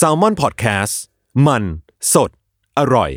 [0.00, 0.94] s a l ม o n PODCAST
[1.46, 1.62] มัน
[2.12, 2.30] สด
[2.78, 3.10] อร่อย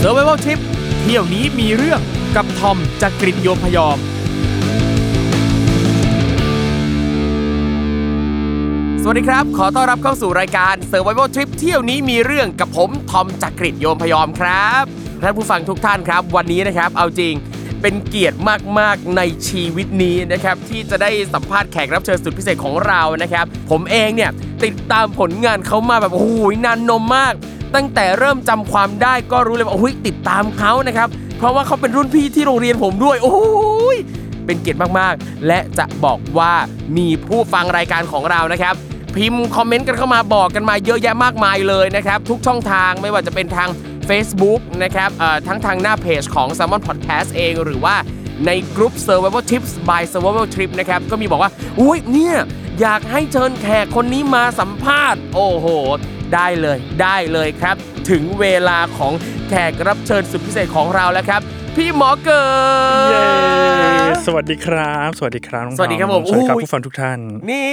[0.00, 0.60] s u r v i v a l Trip
[1.02, 2.00] เที่ยวนี้มีเรื่อง
[2.36, 3.98] กับทอมจากกรินโยมพยอม
[9.02, 14.84] สวัสดีครับ ขอต้อนรับเข้าสู่รายการ Survival Trip เที่ยวนี้มีเรื่องกับผมทอมจากกรินโยมพยอมครับ
[15.22, 17.34] ท่านผู้ฟังทุกท่านครับ วันนี้นะครับ เอาจริง
[17.82, 18.38] เป็นเกียรติ
[18.78, 24.30] มากๆในชีวิตนี้นะครับที่จะได้สัมภาษณ์แขกรับเชิญสุดพิเศษของเรานะครับ ผมเองเนี่ย
[24.64, 27.34] ติดตามผลงานเขามาแบบโอ้โหนานนมมาก
[27.74, 31.08] ตั้งแต่เริ่มจำความได้ก็รู้เลยว่าโอ้ยติดตามเขานะครับ
[31.38, 33.98] เพราะว่าเขาเป็นรุ่นพี่ที่โรงเรียนผมด้วย โอ้ย
[34.46, 36.52] เป็นเกียรติมากๆ และจะบอกว่า
[36.96, 38.74] มีผู้ฟังรายการของเรานะครับ
[39.16, 43.68] พิมพ์คอมเมนต์กันเข้ามาบอกกันมาเยอะแยะมากมายเลยนะครับ ทุกช่องทางไม่ว่าจะเป็นทาง
[44.08, 45.10] Facebook นะครับ
[45.46, 47.96] ทั้งทางหน้าเพจของ s ซ l m o n Podcast เอง หรือว่า
[48.46, 52.36] ในกลุ่ม Survival Tips by Survival Trip นะครับ ก็มีบอกว่า อุ้ยเนี่ย
[52.80, 55.66] อยากให้เชิญแขกคนนี้มาสัมภาษณ์ โอ้โห
[56.34, 57.76] ได้เลยได้เลยครับ
[58.10, 59.12] ถึงเวลาของ
[59.48, 61.40] แขกรับเชิญสุดพิเศษของเราแล้วครับ
[61.78, 62.44] พี่หมอเกิ
[63.08, 63.28] ดเย้
[64.26, 67.18] สวัสดีครับ สวัสดีครับน้องสวัสดีครับทอผมสวัสดีครับอุ้ยผู้ฟังทุกท่าน
[67.50, 67.72] นี่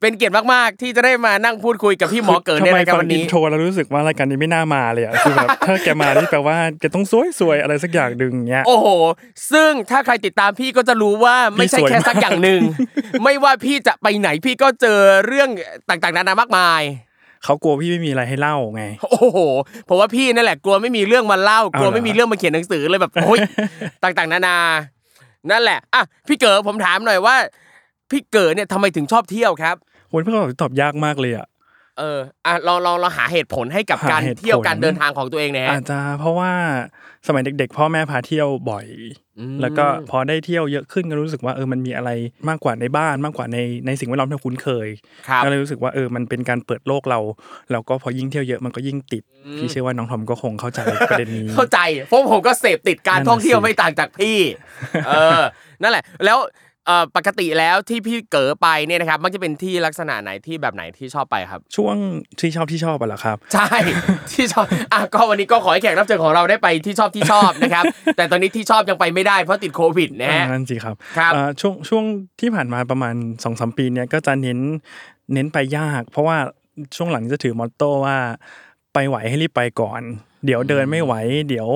[0.00, 8.86] เป็นเกียรติมาก ๆ ที่จะได้มานั่งพูดคุยกับพี่หมอเกิดในทำไมรายการฟัวันอินี้นโทรแล้วรู้สึกว่ารายการนี้ไม่น่ามาเลยอะคือแบบถ้าแกมานี่แปลว่าแกต้องสวยสวยๆอะไรสักอย่างหนึ่งเงี้ยโอ้โห
[9.52, 12.60] ซึ่งถ้าใครติดตามพี่ก็จะรู้ว่าไม่ใช่พี่สวยแค่สักมากอย่างหนึ่ง
[13.22, 15.48] ไม่ว่าพี่จะไปไหนพี่ก็เจอเรื่อง
[15.88, 16.82] ต่าง ๆ นานามากมาย
[17.44, 19.38] เขากลัวพี่ไม่มีอะไรให้เล่าไง โอ้โห
[19.86, 23.38] เพราะว่าพี่นั่นแหละกลัวไม่มีเรื่องมาเล่าเอากลัวเหรอไม่มีเรื่องมาเขียนหนังสือเลยแบบโอ้ย
[24.02, 24.56] ต่างๆ นานา
[25.50, 27.36] นั่นแหละอะพี่เก๋ผมถามหน่อยว่า
[28.10, 29.76] พี่เก๋เนี่ยทำไมถึงชอบเที่ยวครับ
[30.10, 31.46] คนเพื่อนตอบยากมากเลยอะ
[31.98, 36.52] เอออะลองลองลองหาเหตุผลให้กับหาการเหตุผลเที่ยวการเดินทางของตัวเองหนะฮะอาจจะเพราะว่า
[37.26, 38.86] สมัยเด็ก ๆ พ่อแม่พาเที่ยวบ่อย
[39.38, 42.10] อืมแล้วก็พอได้เที่ยวเยอะขึ้นก็รู้สึกว่าเออมันมีอะไร
[42.48, 44.88] มากกว่าในบ้านมากกว่าในในสิ่งแวดล้อมที่เราคุ้นเคย
[45.28, 47.20] ครับก็เลยรู้สึกว่าเออมันเป็นการเปิดโลกเรา
[47.72, 49.22] แล้วก็พอยิ่งเที่ยวเยอะมันก็ยิ่งติด
[49.58, 50.80] พี่เชื่อว่าน้องทอมก็คงเข้าใจ
[51.10, 51.78] ประเด็นนี้ เข้าใจ
[52.08, 54.38] เพราะผมก็เสพติดการนั่นน่ะท่องเที่ยวสิไม่ต่างจากพี่
[55.06, 55.40] เออ
[55.82, 56.38] นั่นแหละ แล้ว
[56.86, 61.96] เอ่อปกติแล้วที่พี่เก๋ไปเนี่ยนะครับมักจะเป็นที่ลักษณะไหนที่แบบไหนที่ชอบไปครับ ช่วง
[62.40, 63.68] ที่ชอบที่ชอบอะเหรอครับ ใช่
[64.32, 67.84] ที่ชอบอะก็วันนี้ก็ขอให้แขกรับเชิญของเราได้ไปที่ชอบที่ชอบนะครับ
[68.16, 72.04] แต่ตอนนี้ที่ชอบยังไปไม่ได้เพราะติดโควิดนะฮะนั่นสิครับครับเอ่อช่วงช่วง
[72.40, 74.58] ที่ผ่านมาประมาณสองสามปีเนี้ยก็จะเน้น
[75.32, 76.36] เน้นไปยาก เพราะว่า
[76.96, 78.18] ช่วงหลังจะถือมอตโต้ว่า
[78.94, 80.02] ไปไหวให้รีบไปก่อน
[80.44, 81.14] เดี๋ยวเดินไม่ไหว
[81.48, 81.68] เดี๋ยว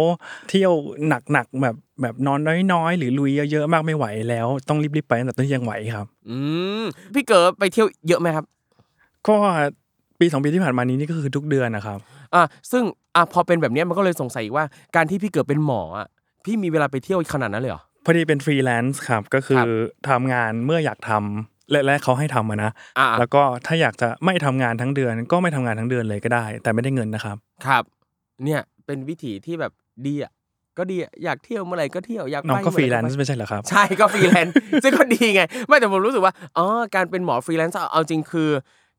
[0.48, 0.72] เที่ยว
[1.08, 2.40] หนักๆแบบแบบนอน
[2.72, 6.38] น้อยๆ หรือลุยเยอะๆมากไม่ไหวแล้ว ต้องรีบๆไปตั้งแต่ตอนที่ยังไหวครับ อื
[6.80, 6.84] ม
[7.14, 8.44] พี่เก๋ไปเที่ยวเยอะไหมครับ
[9.28, 9.36] ก็
[10.20, 11.98] ปีสองปีที่ผ่านมานี้นี่ก็คือทุกเดือนนะครับ
[12.34, 12.82] อะซึ่ง
[13.16, 14.64] อะพอเป็นแบบเนี้ยมันก็เลยสงสัยอีกว่า
[14.96, 16.06] การที่พี่เก๋เป็นหมออะ
[16.44, 19.68] พี่มีเวลาไปเที่ยวขนาดนั้นเลยเหรอพอดีเป็นฟรีแลนซ์ครับก็คือครับ
[20.08, 27.82] ทำงานเมื่ออยากทำ และและเขาให้ทำอะนะอ่าแล้วก็ถ้าอยากจะไม่ทำงานทั้งเดือน ก็ไม่ทำงานทั้งเดือนเลยก็ได้ แต่ไม่ได้เงินนะครับ ครับ
[28.44, 29.72] เนี่ยเป็นวิถีที่แบบ
[30.06, 30.32] ดีอะ
[30.78, 38.50] ก็ดีอะอยากเที่ยวเมื่อไหร่ก็เที่ยวอยากไปเมื่อไหร่ก็ไปน้องก็ฟรีแลนซ์ไม่ใช่เหรอครับ ใช่ก็ฟรีแลนซ์ซึ่งก็ดีไง ไม่แต่ผมรู้สึกว่าอ๋อการเป็นหมอฟรีแลนซ์เอาจริงคือ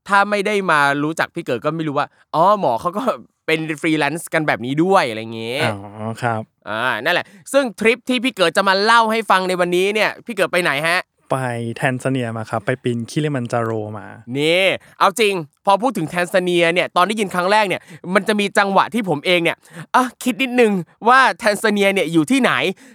[0.07, 3.03] ถ้าไม่ได้มารู้จักพี่เกิดก็ไม่รู้ว่าอ๋อหมอเขาก็
[3.47, 10.99] เป็นฟรีแลนซ์กันแบบนี้ด้วยอะไรเงี้ยอ๋อครับอ่านั่นแหละ ซึ่งทริปที่พี่เกิดจะมาเล่าให้ฟังในวันนี้เนี่ยพี่เกิดไปไหนฮะ
[11.29, 11.35] ไป
[11.77, 14.05] แทนซาเนียมาครับไปปีนคิลิมันจาโรมา
[14.37, 14.65] นี่
[14.99, 15.33] เอาจริง
[15.65, 17.81] พอพูดถึงแทนซาเนียเนี่ยตอนได้ยินครั้งแรกเนี่ย
[18.13, 19.57] มันจะมีจังหวะที่ผมเองเนี่ย
[19.95, 20.71] อะคิดนิดนึง
[21.07, 22.51] ว่าแทนซาเนียเนี่ยอยู่ที่ไหน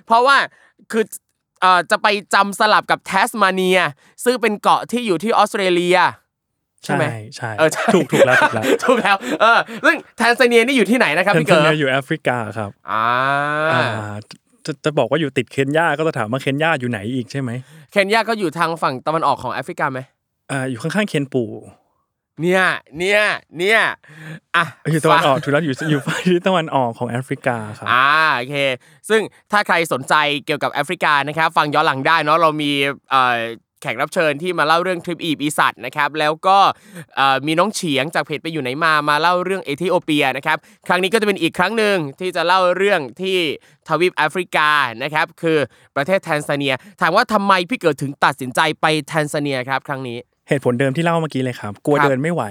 [0.07, 0.37] เพราะว่า
[0.93, 1.05] คือ
[1.61, 3.79] เอ่อจะไปจำสลับกับแทสมาเนีย
[4.25, 5.99] ซึ่งเป็นเกาะที่อยู่ที่ออสเตรเลีย
[6.85, 7.05] ใช่ไหม
[7.37, 13.07] ใช่เออใช่ถูกถูกแล้วถูกแล้วถูกแล้วเออซึ่งแทนซาเนียนี่อยู่ที่ไหนนะครับแทนพี่ซาเกิเนีร์ยอยู่แอฟริกาครับอ่า
[13.73, 14.15] อ่า
[14.67, 17.51] จะจะบอกว่าอยู่ติดเคนยาก็จะถามว่าเคนยาอยู่ไหนอีกใช่ไหม
[17.93, 20.01] เคนยาก็อยู่ทางฝั่งตะวันออกของแอฟริกาไหม
[20.51, 21.45] อ่าอยู่ข้างๆเคนปู
[22.43, 22.65] เนี่ย
[22.99, 23.21] เนี่ย
[23.59, 23.81] เนี่ย
[24.57, 28.57] อะ อยู่ตะวันออกถูกแล้วอยู่อยู่ฝั่งที่ตะวันออกของแอฟริกาครับ อ่า โอเค
[29.09, 29.21] ซึ่ง
[29.53, 30.15] ถ้าใครสนใจ
[30.47, 32.71] เกี่ยวกับแอฟริกานะครับ ฟังย้อนหลังได้เนาะ เรามี
[33.11, 33.39] เอ่อ
[33.83, 36.59] แขกรับเชิญที่มาเล่าเรื่องทริปอีบอีสัตนะครับแล้วก็
[37.47, 43.37] มีน้องเฉียงจากเพจไปอยู่ไหนมามาเล่าเรื่องเอธิโอเปียนะครับครั้งนี้ก็จะเป็นอีกครั้งหนึ่งที่จะเล่าเรื่องที่
[43.89, 44.69] ทวีปแอฟริกา
[45.03, 45.59] นะครับคือ
[45.97, 52.45] ประเทศแทนซาเนีย ถามว่าทำไมพี่เกิดถึงตัดสินใจไปแทนซาเนียครับครั้งนี้ เหตุผลเดิมที่เล่าเมื่อกี้เลยครับ กลัวครับเดินไม่ไหว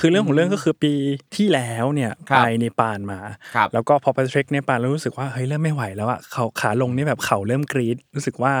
[0.00, 0.92] คือเรื่องของเรื่องก็คือปี
[1.36, 3.20] ที่แล้วเนี่ยครับไปเนปาลมา
[3.54, 8.52] ครับแล้วก็พอไป trek เนปาลแล้วรู้สึกว่าเฮ้ยเริ่มไม่ไหวแล้วอะเขาขาลงนี่แบบเข่าเริ่มกรี๊ดรู้สึกว่า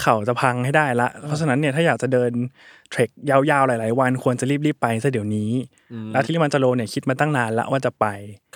[0.00, 2.30] เข่าจะพังให้ได้ละ เพราะฉะนั้นเนี่ยถ้าอยากจะเดิน
[2.90, 5.50] trek ยาวๆหลาย ๆ วันควรจะรีบๆไปซะเดี๋ยวนี้
[6.12, 8.06] แล้วคิลิมันจาโรเนี่ยคิดมาตั้งนานละว่าจะไป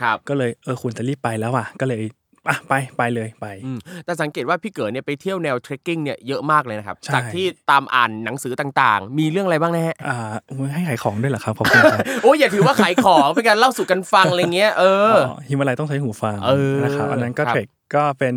[0.01, 2.03] ครับก็เลยเออควรจะรีบไปแล้วอะก็เลย
[2.49, 10.17] อะไปไปเลยไปอืมแต่สังเกตว่าพี่เกิดเนี่ยไปเที่ยวแนว trekking เนี่ยเยอะมากเลยนะครับใช่จากที่ตามอ่านหนังสือต่างๆ มีเรื่องอะไรบ้างนะฮะอ่า
[10.51, 15.15] อุ๊ยให้ขายของด้วยเหรอครับขอบคุณครับโอ้ยอย่าถือว่าขายของเป็นการเล่าสู่กันฟังอะไรเงี้ยเออ
[15.49, 18.35] ฮิมาลัยต้องใช้หูฟังเออนะครับอันนั้นก็ครับ trek ก็เป็น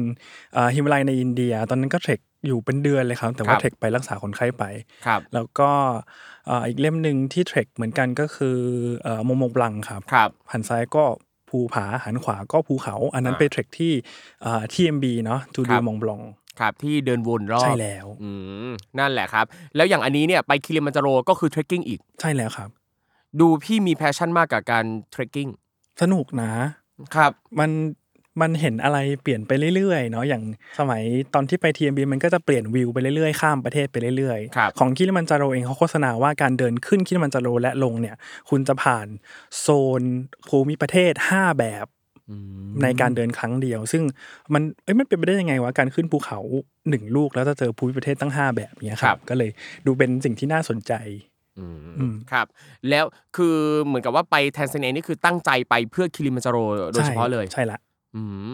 [0.56, 4.64] อ่าฮิมาลัยในอินเดีย ตอนนั้นก็ trek อยู่เป็นเดือนเลยครับ แต่ว่าครับ trek ไปรักษาคนไข้ไป
[5.08, 5.70] ครับแล้วก็
[6.50, 8.58] อ่าอีกเล่มหนึ่งที่ trek เหมือนกันก็คือ
[9.04, 11.04] เอ่อมองบลองครับครับหันซ้ายก็
[11.50, 13.94] ภูผาหันขวาก็ภูเขา อันนั้นอ่าไป trek ที่
[14.74, 16.22] TMB เนาะครัดูบ Tour du มองบลอง
[16.60, 18.30] ครับที่เดินวนรอบใช่แล้วอื
[18.68, 19.46] มนั่นแหละครับ
[19.76, 22.70] แล้วอย่างอันนี้เนี่ยไปคิลิมันจาโรก็คือ trekking อีก ใช่แล้วครับ
[23.40, 25.50] ดูพี่มี passion มากกับการ trekking
[26.02, 26.52] สนุกนะ
[27.16, 27.72] ครับ มัน
[28.42, 30.44] มันเห็นอะไรเปลี่ยนไปเรื่อยๆเนาะอย่าง
[30.80, 31.02] สมัย
[31.34, 38.16] ตอนที่ไป TMB มันก็จะเปลี่ยนวิวไปเรื่อยๆข้ามประเทศไปเรื่อยครับของคิลิมันจาโรเองเขาโฆษณาว่าการเดินขึ้นคิลิมันจาโรและลงเนี่ย
[38.50, 39.08] คุณจะผ่าน
[39.60, 39.68] โซ
[40.00, 40.02] น
[40.48, 41.86] ภูมิประเทศ 5 แบบ
[42.84, 44.04] ในการเดินครั้งเดียว ซึ่ง
[44.54, 46.40] มันเอ้ยมันเป็นไปได้ยังไงวะการขึ้นภูเขา
[46.90, 49.50] หนึ่งลูกแล้วจะเจอภูมิประเทศตั้ง 5 แบบเนี้ยคครัรับบก็เลย
[49.86, 50.94] ดูเป็นสิ่งที่น่าสนใจ
[51.60, 52.48] อืมอืมครับ
[52.90, 53.06] แล้ว
[53.36, 53.56] คือ
[53.86, 56.58] เหมือนกับว่าไปแทนซาเนียนี่คือตั้งใจไปเพื่อคิริมันจาโร
[56.94, 57.80] โดยเฉพาะเลยใช่ละ
[58.16, 58.52] อืม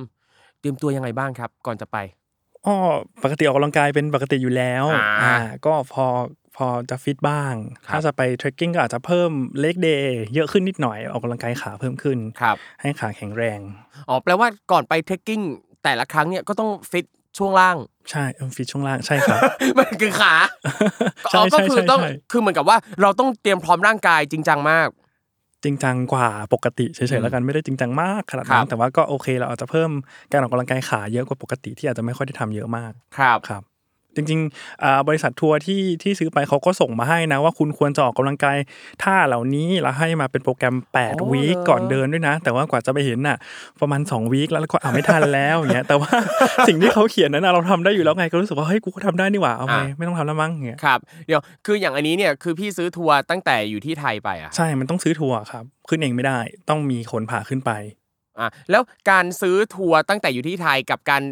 [0.59, 1.97] เตรียมตัวยังไงบ้างครับ ก่อนจะไป
[2.65, 2.75] อ๋อ
[3.23, 5.35] ปกติออกกำลังกายเป็นปกติอยู่แล้วอ่าอ่า
[5.65, 6.05] ก็พอ
[6.57, 7.53] พอจะฟิตบ้าง
[7.85, 13.59] ครับ ถ้าจะไป trekking ก็อาจจะเพิ่ม leg day เยอะขึ้นนิดหน่อยออกกำลังกายขาเพิ่มขึ้น ครับให้ขาแข็งแรง
[14.09, 15.41] อ๋อแปลว่าก่อนไป trekking
[15.83, 17.05] แต่ละครั้งเนี่ยก็ต้องฟิต
[17.37, 17.77] ช่วงล่าง
[18.11, 19.41] ใช่เออฟิตช่วงล่างใช่ครับ
[19.77, 20.33] มันคือขา
[21.29, 24.87] ใช่อ๋อก็ใช่คือใช่ต้องใช่คือเหมือนกับว่าเราต้องเตรียมพร้อมร่างกายจริงจังมาก
[25.63, 29.89] จริงจังกว่าปกติเฉยๆแล้วกันอืมไม่ได้จริงจังมากขนาดนั้นครับแต่ว่าก็โอเคเราอาจจะเพิ่ม
[30.31, 33.63] การออกกำลังกายขาเยอะกว่าปกติที่อาจจะไม่ค่อยได้ทำเยอะมากครับครับ
[34.15, 38.57] จริงๆอ่าบริษัททัวร์ที่ที่ซื้อไปเขาก็ส่งมาให้นะว่าคุณควรจะออกกำลังกาย
[39.03, 43.37] ท่าเหล่านี้แล้วให้มาเป็นโปรแกรมอ๋อ8วีคเหรอก่อนเดินด้วยนะ แต่ว่ากว่าจะไปเห็นน่ะ
[43.81, 46.11] ประมาณ2วีคแล้วแล้วก็อ่าไม่ทันแล้วอย่างเงี้ยแต่ว่า
[46.67, 57.71] สิ่งที่เขาเขียนนั้นน่ะเราทำได้อยู่แล้วไงก็รู้สึกว่าเฮ้ยกูก็ทำได้นี่หว่าเอาไปไม่ต้องทำแล้วมั้งอย่างเงี้ยครับเดี๋ยวคืออย่างอันนี้เนี่ยคือพี่ซื้อทัวร์ตั้งแต่อยู่ที่ไทยไปอะใช่มันต้องซื้อทัวร์ครับขึ้นเองไม่ได้ต้องมีคนพาขึ้นไป
[58.39, 61.23] อะแล้วการซื้อทัวร์ตั้งแต่อยู่ที่ไทยกับการ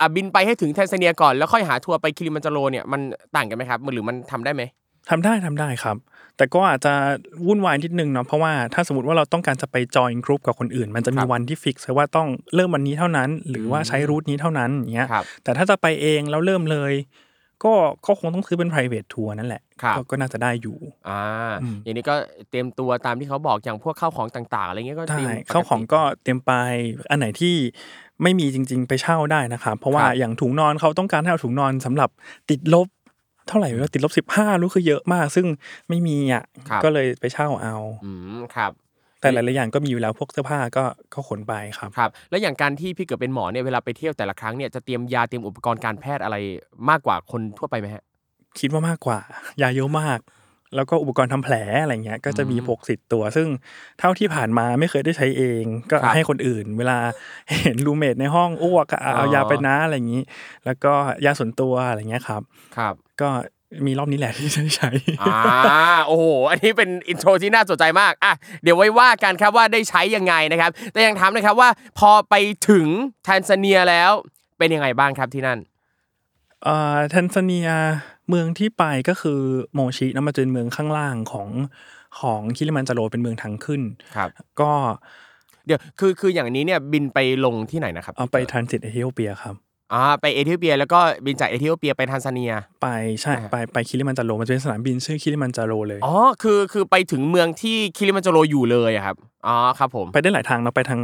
[0.00, 3.00] อะบินไปให้ถึงแทนซาเนียก่อนแล้วค่อยหาทัวร์ไปคิลิมันจาโรเนี่ยมัน
[3.36, 4.62] ต่างกันไหมครับหรือมันทำได้ไหม
[5.10, 5.96] ทำได้ทำได้ครับ
[6.36, 6.94] แต่ก็อาจจะ
[7.46, 16.92] วุ่นวายนิดนึงเนาะเพราะว่าถ้าสมมติว่าเราต้องการจะไป join group กับคนอื่น มันจะมีครับวันที่ fix ไว้ว่าต้องเริ่มวันนี้เท่านั้น หรือว่าใช้ route นี้เท่านั้นอย่างเงี้ยครับแต่ถ้าจะไปเองแล้วเริ่มเลย
[17.64, 17.72] ก็
[18.06, 20.76] ก็คงต้องซื้อเป็น private ทัวร์นั่นแหละครับก็ก็น่าจะได้อยู่
[21.08, 21.22] อ่า
[21.62, 22.14] อืมอย่างนี้ก็
[22.50, 26.52] เตรียมตัวตามที่เขาบอกอย่างพวกข้าวของต่าง ๆ อะไรเงี้ยก็เตได้รียมปติเข้าของก็เตรียมไป
[27.10, 27.54] อันไหนที่
[28.22, 32.10] ไม่มีจริง ๆ ไปเช่าได้นะครับเพราะว่าครับอย่างถุงนอนเขาต้องการให้เอาถุงนอนสำหรับ
[32.50, 32.88] ติดลบ
[33.48, 35.46] เท่าไหร่วะติดลบสิบห้ารู้คือเยอะมาก ซึ่ง
[35.88, 37.74] ไม่มีอะครับก็เลยไปเช่าเอา
[38.04, 38.72] อืมครับ
[39.20, 40.84] แต่หลายๆอย่างก็มีอยู่แล้วพวกเสื้อผ้าก็
[41.14, 46.36] ก็ขนไปครับครับ แล้วอย่างการที่พี่เกิดเป็นหมอเนี่ยเวลาไปเที่ยวแต่ละครั้งเนี่ยจะเตรียมยาเตรียมอุปกรณ์การแพทย์อะไร
[46.90, 48.04] มากกว่าคนทั่วไปไหมฮะ
[48.60, 49.18] คิดว่ามากกว่า
[49.62, 50.18] ยาเยอะมาก
[50.76, 53.48] แล้วก็อุปกรณ์ทำแผลอะไรเงี้ยก็จะมีอืมพกสิทธิ์ตัว ซึ่ง
[53.98, 56.98] เท่าที่ผ่านมาไม่เคยได้ใช้เอง ก็ครับให้คนอื่น เวลา
[57.62, 60.22] เห็นรูเมทในห้องอ้วกก็เอาอ๋อยาไปนะอะไรอย่างนี้
[60.64, 60.92] แล้วก็
[61.24, 62.42] ยาส่วนตัวอะไรเงี้ยครับ
[62.76, 63.28] ครับ ก็
[63.86, 64.90] มีรอบนี้แหละที่จะได้ใช้
[65.22, 65.38] อ่า
[66.06, 72.34] โอ้โห อันนี้เป็นอินโทรที่น่าสนใจมาก อะ เดี๋ยวไว้ว่ากันครับว่าได้ใช้ยังไงนะครับ แต่ยังถามนะครับว่าพอไป
[72.68, 72.86] ถึง
[73.24, 74.10] แทนซาเนียแล้ว
[74.58, 75.58] เป็นยังไงบ้างครับที่นั่น
[76.62, 77.68] เอ่อ แทนซาเนีย
[78.28, 79.40] เมืองที่ไปก็คือ
[79.74, 81.48] โมชินะมันจะเป็นเมืองข้างล่างของ
[82.20, 83.82] ของคิริมันจาโรเป็นเมืองทางขึ้น
[84.16, 84.28] ครับ
[84.60, 84.72] ก็
[85.66, 89.54] เดี๋ยวคือคืออย่างนี้เนี่ยบินไปลงที่ไหนนะครับเอาไปทรานสิตเอธิโอเปียครับ
[89.92, 92.52] อ่าไปเอธิโอเปียแล้วก็บินจากเอธิโอเปียไปทันซาเนีย
[92.82, 92.88] ไป
[93.20, 99.16] ใช่อ่าไปไปคิริมันจาโรมันจะเป็นสนามบินชื่อคิริมันจาโรเลยอ๋อคือคือไปถึงเมืองที่คิริมันจาโรอยู่เลยอะครับ
[99.46, 101.00] อ๋อครับผมไปได้หลายทางเนาะไปทาง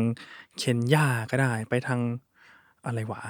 [0.58, 2.00] เคนยาก็ได้ไปทาง
[2.86, 3.22] อะไรวะ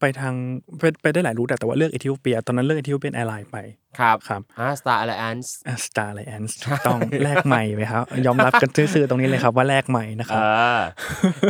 [0.00, 0.34] ไปทาง
[0.78, 3.56] ไปไปได้หลาย route อะแต่ว่าเลือกเอธิโอเปีย ตอนนั้นเลือก Ethiopian Airline ไป
[3.98, 5.48] ครับ ครับอ่า Star Alliance
[5.86, 10.42] Star Alliance ถูกต้องแลกใหม่ไหมครับ ยอมรับกันซื่อๆตรงนี้เลยครับว่าแลกใหม่นะคเอรับ
[10.72, 10.78] อ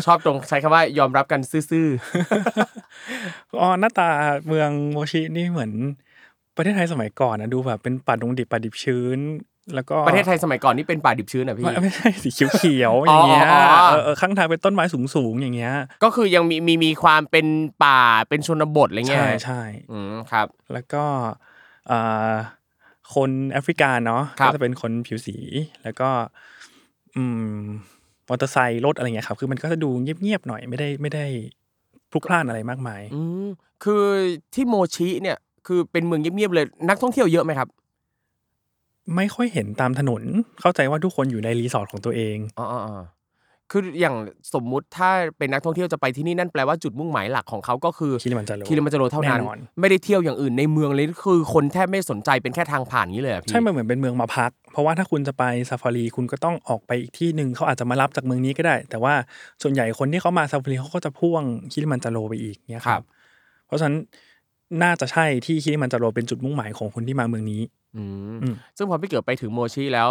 [0.06, 1.40] ชอบตรงใช้คำว่ายอมรับกัน
[1.70, 1.86] ซื่อ
[3.60, 4.08] อ๋อหน้าตา
[4.46, 5.72] เมืองโมชินี่เหมือน
[6.54, 9.18] ไปประเทศไทยสมัยก่อนนะดูแบบเป็นป่าดงดิบป่าดิบชื้น
[9.74, 14.84] แล้วก็ประเทศไทยสมัยก่อนนี่เป็นป่าดิบชื้นอะพี่ไม่ไม่ใช่สีเขียวๆอย่างเงี้ยอ๋ออ๋ออ๋อเออเออข้างทางเป็นต้นไม้
[15.14, 15.74] สูงๆอย่างเงี้ย
[16.04, 17.46] ก็คือยังมีมีมีความเป็น
[17.84, 19.62] ป่าเป็นชนบทอะไรเงี้ยใช่ใช่
[19.92, 21.04] อืมครับ แล้วก็
[21.90, 22.34] อ่า
[23.14, 25.36] คนแอฟริกาเนาะครับก็จะเป็นคนผิวสี
[25.82, 26.08] แล้วก็
[27.16, 27.24] อื
[27.58, 27.60] ม
[28.28, 31.24] มอเตอร์ไซค์รถอะไรเงี้ยครับ คือมันก็จะดูเงียบๆหน่อยไม่ได้ไม่ได้
[32.10, 33.46] พลุกพล่านอะไรมากมายอืม
[33.84, 34.04] คือ
[34.54, 35.36] ที่โมชิเนี่ย
[35.66, 37.68] คือเป็นเมืองเงียบๆเลยนักท่องเที่ยวเยอะไหมครับ
[39.16, 40.22] ไม่ค่อยเห็นตามถนน
[40.60, 43.04] เข้าใจว่าทุกคนอยู่ในรีสอร์ทของตัวเองอ๋ออ๋ออ๋อ
[43.72, 44.16] คืออย่าง
[44.54, 59.14] สมมุติถ้าเป็นนักท่องเที่ยวจะไปที่นี่นั่นแปลว่าจุดมุ่งหมายหลักของเขาก็คือคิลิมันจาโรคิลิมันจาโรเท่านั้นแน่นอนไม่ได้เที่ยวอย่างอื่นในเมืองเลยคือคนแทบไม่สนใจเป็นแค่ทางผ่านนี้เลยอะพี่ใช่มันเหมือนเป็นเมืองมาพัก เพราะว่าถ้าคุณจะไปซาฟารีคุณก็ต้องออกไปอีกที่หนึ่งเขาอาจจะมารับจากเมืองนี้ก็ได้ แต่ว่า
[59.62, 63.04] ส่วนใหญ่คนที่เขามาซาฟารีเขาก็จะพ่วงคิริมันจาโรไปอีกเนี่ยครับ
[63.66, 63.96] เพราะฉะนั้น
[64.82, 67.60] น่าจะใช่ที่คิริมันจาโรเป็นจุดมุ่งหมายของคนที่มาเมืองนี้
[67.96, 68.04] อื
[68.34, 70.10] มอืม ซึ่งพอพี่เกิดไปถึงโมชิแล้ว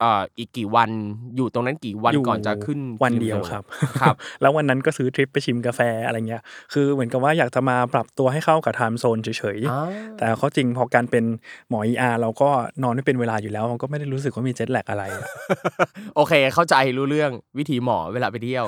[0.00, 0.90] เอ่ออีกกี่วัน
[1.36, 3.64] อยู่ตรงนั้นกี่วันยู่ก่อนจะขึ้นวันเดียวคิริมันจาโครับ
[4.00, 11.24] ครับ แล้ววันนั้นก็ซื้อทริปไปชิมกาแฟอะไรเงี้ย คือเหมือนกับว่าอยากจะมาปรับตัวให้เข้ากับไทม์โซนเฉยอ่า ๆ แต่เขาจริงพอการเป็น
[11.68, 12.50] หมอ ER เราก็
[12.82, 15.28] นอนไม่เป็นเวลาอยู่แล้วมันก็ไม่ได้รู้สึกว่ามีเจ็ตแลกอะไรอะ
[16.16, 18.64] โอเค เข้าใจรู้เรื่องวิธีหมอเวลาไปเที่ยว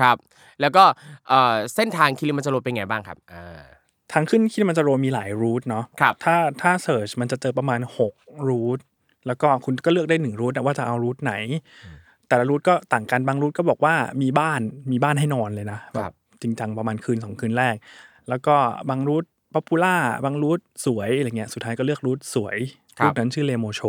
[0.00, 0.16] ครับ
[0.60, 0.84] แล้วก็
[1.28, 3.64] เอ่อเส้นทางคิลิมันจาโรเป็นไงบ้างครับอ่า
[4.12, 7.80] ทางขึ้นคิลิมันจาโรมีหลาย route เนาะครับถ้าถ้า search มันจะเจอประมาณ
[8.14, 8.78] 6 route
[9.26, 11.34] แล้วก็คุณก็เลือกได้หนึ่ง route ว่าจะเอา route ไหน
[12.28, 14.60] แต่ละ route ก็ต่างกันบาง route ก็บอกว่ามีบ้าน
[14.90, 16.12] มีบ้านให้นอนเลยนะแบบ
[16.42, 17.74] จริงจังประมาณคืนสองคืนแรก
[18.28, 18.54] แล้วก็
[18.90, 22.56] บาง route popular บาง route สวยอะไรเงี้ยสุดท้ายก็เลือก route สวย
[23.02, 23.80] route นั้นชื่อเลโมโช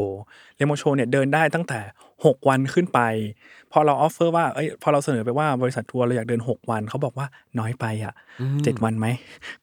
[0.57, 1.79] เลโมโชเนี่ยเดินได้ตั้งแต่
[2.15, 2.99] 6 วันขึ้นไป
[3.71, 7.27] พอเรา offer ว่าเอ้ยพอเราเสนอไปว่าบริษัททัวร์เราอยากเดิน 6 วันเขาบอกว่า
[7.59, 8.13] น้อยไปอะ
[8.63, 9.07] เจ็ดวันไหม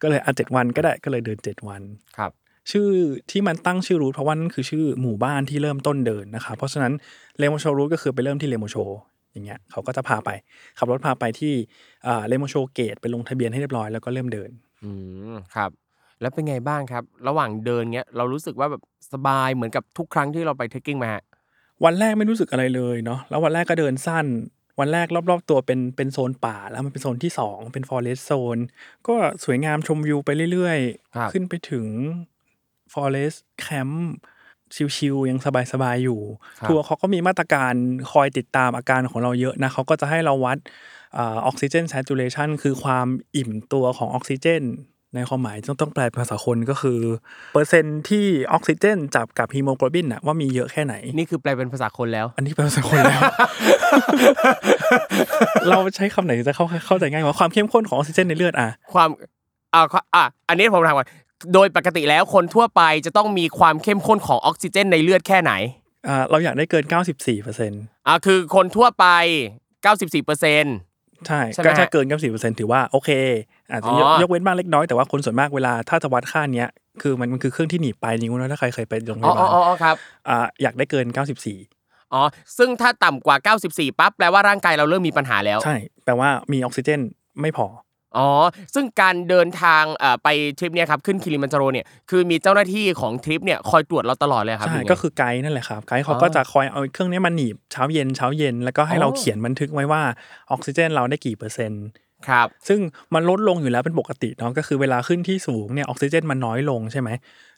[0.02, 1.82] ก็เลยอะเจ็ดวันก็ได้ก็เลยเดิน 7 วัน
[2.18, 2.32] ครับ
[2.70, 2.88] ชื่อ
[3.30, 6.92] ที่มันตั้งชื่อ route เพราะว่านั่นคือชื่อหมู่บ้านที่เริ่มต้นเดินนะครับเพราะฉะนั้น
[7.38, 8.76] เลโมโช route ก็คือไปเริ่มที่เลโมโช
[9.32, 10.30] อย่างเงี้ยเขาก็จะพาไป
[10.78, 11.52] ขับรถพาไปที่
[12.28, 14.50] เลโมโช gate ไปลงทะเบียนให้เรียบร้อยแล้วก็เริ่มเดิน
[14.84, 14.90] อื
[15.32, 15.70] มครับ
[16.20, 18.82] แล้วเป็นไงบ้างครับ ระหว่างเดินเงี้ยเรารู้สึกว่าแบบ
[19.12, 21.22] สบายเหมือนกับทุกครั้งที่เราไป trekking มาฮะ
[21.84, 24.26] วันแรกไม่รู้สึกอะไรเลยเนาะแล้ววันแรกก็เดินสั้น
[24.80, 28.58] วันแรกรอบ ๆ ตัวเป็นเป็นโซนป่า แล้วมันเป็นโซนที่สองเป็น forest zone
[29.06, 30.78] ก็สวยงามชมวิวไปเรื่อย
[31.16, 31.86] ครับๆขึ้นไปถึง
[32.92, 35.38] forest camp chill ๆยัง
[35.72, 36.20] สบายๆอยู่
[36.60, 37.74] ครับทัวร์เขาก็มีมาตรการ
[38.12, 40.58] คอยติดตามอาการของเราเยอะนะเขาก็จะให้เราวัด
[41.16, 43.06] ออกซิเจน saturation คือความ
[43.36, 44.62] อิ่มตัวของออกซิเจน
[45.16, 46.98] ในความหมายต้องต้องแปลเป็นภาษาคนก็คือ
[47.52, 53.20] เปอร์เซ็นต์ที่ออกซิเจนจับกับฮีโมโกลบินอะว่ามีเยอะแค่ไหน นี่คือแปลเป็นภาษาคนแล้ว อันนี้แปลภาษาคนแล้ว
[55.68, 59.08] เราใช้คำไหนจะเข้าเข้าใจง่ายกว่าความเข้มข้นของออกซิเจนในเลือดอะความ
[59.74, 59.82] อ่า
[60.14, 61.08] อะอันนี้ผมถามก่อน
[61.54, 65.52] โดยปกติแล้วคนทั่วไปจะต้องมีความเข้มข้นของออกซิเจนในเลือดแค่ไหน
[66.08, 66.84] อ่าเราอยากได้เกิน
[67.16, 69.06] 94เปอร์เซ็นต์อ่าคือคนทั่วไป
[69.66, 70.76] 94เปอร์เซ็นต์
[71.26, 73.10] ใช่ใช่ไหมก็ถ้าเกิน94เปอร์เซ็นต์ถือว่าโอเค
[73.70, 76.68] อาจจะยกอ๋อยกเว้นบ้างเล็กน้อยแต่ว่าคนส่วนมากเวลาถ้าจะวัดค่าเนี้ย
[77.02, 79.96] คือมันมันคือเครื่องที่หนีบไปนิ้วนะถ้าใครเคยไปโรงพอ๋อยาบาลอ๋ออ๋อครับ
[80.28, 81.06] อ่าอยากได้เกิน
[81.60, 82.22] 94อ๋อ
[82.58, 83.36] ซึ่งถ้าต่ำกว่า
[83.68, 87.00] 94ปั๊บแปลว่าร่างกายเราเริ่มมีปัญหาแล้ว ใช่ แปลว่ามีออกซิเจน
[87.40, 87.66] ไม่พอ
[88.18, 88.28] อ๋อ
[88.74, 100.02] ซึ่งการเดินทางเอ่อไปทริปเนี้ยครับขึ้นคิริมันจาโรเนี่ยคือมีเจ้าหน้าที่ของทริปเนี่ยคอยตรวจเราตลอดเลยครับใช่หรืไงก็คือไกด์นั่นแหละครับไกด์เขาอ๋อก็จะคอยเอาเครื่องนี้มาหนีบเช้าเย็นเช้าเย็นแล้วก็ให้เราอ๋อเขียนบันทึกไว้ว่า
[100.50, 101.84] ออกซิเจนเราได้กี่เปอร์เซ็นต์
[102.28, 102.80] ครับซึ่ง
[103.14, 107.10] มันลดลงอยู่แล้วเป็นปกติเนาะก็คือเวลาขึ้นที่สูงเนี่ยออกซิเจนมันน้อยลงใช่ไหม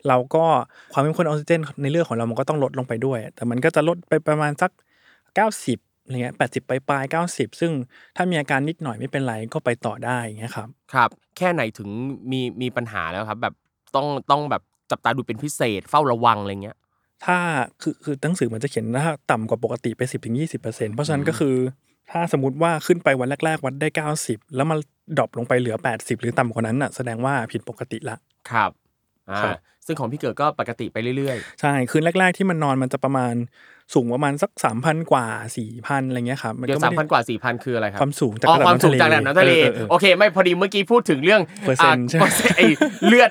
[0.08, 0.44] เราก็
[0.92, 4.70] ความเข้มข้นออกซิเจนในเลือดของเรามันก็ต้องลดลงไปด้วย แต่มันก็จะลดไปประมาณสัก
[5.36, 7.72] 90 อะไรเงี้ยแปดสิบปลายๆเก้าสิบซึ่ง
[8.16, 11.88] ถ้ามีอาการนิดหน่อยไม่เป็นไรก็ไปต่อได้อย่างเงี้ยครับครับ แค่ไหนถึง
[12.30, 13.54] มีมีปัญหาแล้วครับแบบ
[13.96, 16.76] ต้องต้องแบบจับตาดูเป็นพิเศษเฝ้าระวังอะไรเงี้ย
[17.24, 17.36] ถ้า
[17.82, 21.54] คือคือหนังสือมันจะเขียนว่าต่ำกว่าปกติไป10-20%ถึงเพราะฉะนั้นก็คือ
[22.10, 23.88] ถ้าสมมติว่าขึ้นไปวันแรก ๆ วัดได้
[24.22, 24.78] 90แล้วมัน
[25.18, 28.16] ดรอปลงไปเหลือ80หรือต่ำกว่านั้นน่ะแสดงว่าผิดปกติละ
[28.50, 28.70] ครับ
[29.30, 29.56] อ่าครับ
[29.86, 33.34] ซึ่งของพี่เกิดก็ปกติไปเรื่อยใช่คืนแรก ๆ ที่มันนอนมันจะประมาณ
[33.94, 35.26] สูงประมาณสัก3,000กว่า
[35.66, 42.60] 4,000อะไรเงี้ยครับๆมันเดี๋ยวก็สามไม่พันได้กว่าสี่พันคืออะไรครับความสูงจากอ๋อระดับความสูงน้ำทะเลจากระดับน้ำทะเลเออเออเออโอเค ไม่พอดีเมื่อกี้พูดถึงเรื่องเปอร์เซ็นต์ใช่ไหมาไอ
[43.06, 43.30] เลือด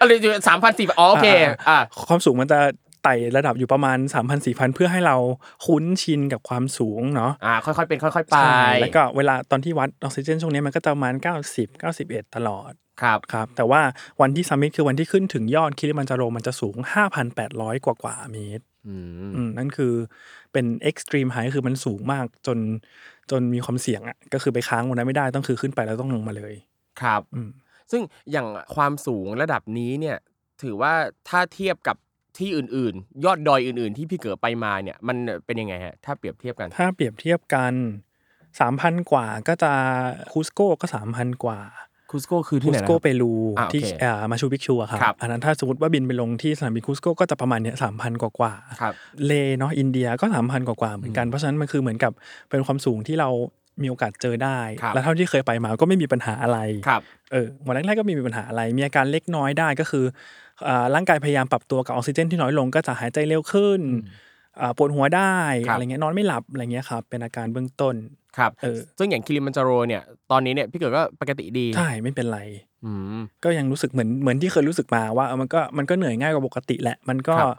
[0.00, 1.28] อะไรอยู่สามพันสี่อ๋อโอเค
[1.68, 1.78] อ่า
[2.08, 2.60] ความสูงมันจะ
[3.04, 5.16] ไต่ระดับอยู่ประมาณ 3,000 4,000 เพื่อให้เรา
[5.66, 11.14] คุ้นชินกับความสูงเนาะอ่าค่อยๆเป็นค่อยๆไปใช่แล้วก็เวลาตอนที่วัดออกซิเจนช่วงนี้มันก็จะประมาณ
[11.54, 12.72] 90 91 ตลอด
[13.02, 13.82] ครับครับแต่ว่า
[14.20, 16.76] วันที่ summit คือวันที่ขึ้นถึงยอดคิลิมันจาโรมันจะสูง
[17.30, 19.92] 5,800 กว่ากว่าเมตรอืมอืมนั่นคือ
[20.52, 22.58] เป็น extreme high คือมันสูงมากจน
[23.30, 26.54] จนมีความเสี่ยงอะก็คือไปค้างวันนั้นไม่ได้ต้องคือขึ้นไปแล้วต้องลงมาเลย
[27.02, 27.50] ครับอืม
[27.90, 30.16] ซึ่งอย่างความสูงระดับนี้เนี่ย
[30.62, 30.92] ถือว่า
[31.28, 31.96] ถ้าเทียบกับ
[32.38, 37.72] ที่อื่น ๆ ยอดดอยอื่น ๆ ที่พี่เก๋ไปมาเนี่ยมันเป็นยังไงฮะถ้าเปรียบเทียบกัน ถ้าเปรียบเทียบกัน
[38.60, 39.72] สามพันกว่าก็จะ
[40.32, 41.60] คูสโก้ก็สามพันกว่า
[42.10, 48.94] คุสโกคือที่คูไหนสนะโกครับเปรูอ่าโอเคที่อ่ามาชูปิกชูอะครับครับอันนั้นถ้าสมมติว่าบินไปลงที่สนามบินคูสโกก็จะประมาณเนี้ยสามพันกว่ากว่าๆครับ
[49.26, 52.12] เลเนาะอินเดียก็สามพันกว่าๆเหมือนกันเพราะฉะนั้นมันคือเหมือนกับ
[52.50, 53.28] เป็นความสูงที่เรา
[53.82, 56.58] มีโอกาสเจอได้ครับแล้วเท่าที่เคยไปมาก็ไม่มีปัญหาอะไร
[56.88, 60.04] ครับเออวันแรกๆก็ไมมีปัญหาอะไร มีอาการเล็กน้อยได้ก็คือ
[60.68, 63.80] อ่าร่างกายพยายามปรับตัวกับออกซิเจนที่น้อยลงก็จะหายใจเร็วขึ้น
[64.60, 65.36] อ่าปวดหัวได้
[65.66, 67.94] ครับอะไรเงี้ยนอนไม่หลับอะไรเงี้ยครับเป็นอาการเบื้องต้น
[68.38, 72.40] ครับเออซึ่งอย่างคิริมันจาโรเนี่ยตอนนี้เนี่ยพี่เก๋ก็ปกติดีใช่ไม่เป็นไร
[72.84, 77.50] อืมก็ยังรู้สึกเหมือนเหมือนที่เคยรู้สึกมาว่าเออมันก็มันก็เหนื่อยง่ายกว่าปกติแหละมันก็ครับ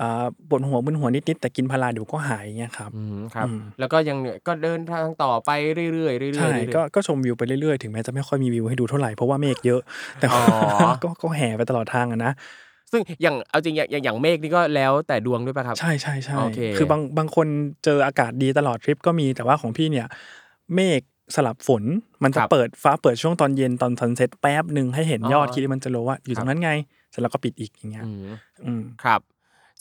[0.00, 9.80] อ่าปวดหัวมึนหัวนิดๆแต่กินพาราเดี๋ยวก็หายเงี้ยครับอืมครับอืมแล้วก็ยังก็เดินทางต่อไปเรื่อยๆเรื่อยๆใช่เรื่อยๆก็ก็ชมวิวไปเรื่อยๆ ถึงแม้จะไม่ค่อยมีวิวให้ดูเท่าไหร่เพราะว่าเมฆเยอะ
[10.20, 12.32] แต่ว่าอ๋อก็ก็แห่ไปตลอดทางอะนะ
[12.94, 17.46] ซึ่งอย่างเอาจริงอย่างอย่างอย่างเมฆนี่ก็แล้วแต่ดวงด้วยป่ะครับ ใช่ใช่ใช่โอเคคือบางบางคน
[17.84, 20.06] เจออากาศดีตลอดทริปก็มีแต่ว่าของพี่เนี่ย
[20.74, 21.00] เมฆ
[21.34, 21.82] สลับฝน
[22.22, 26.70] มันจะครับเปิดฟ้าเปิดช่วงตอนเย็นตอน sunset แป๊บหนึ่งให้เห็นอ๋อยอดคิริมันจะโรว่าอยู่ตรครังบนั้นไง
[27.10, 28.28] เสร็จแล้วก็ปิดอีกอย่างเงี้ยอืม
[28.64, 29.20] อืมครับ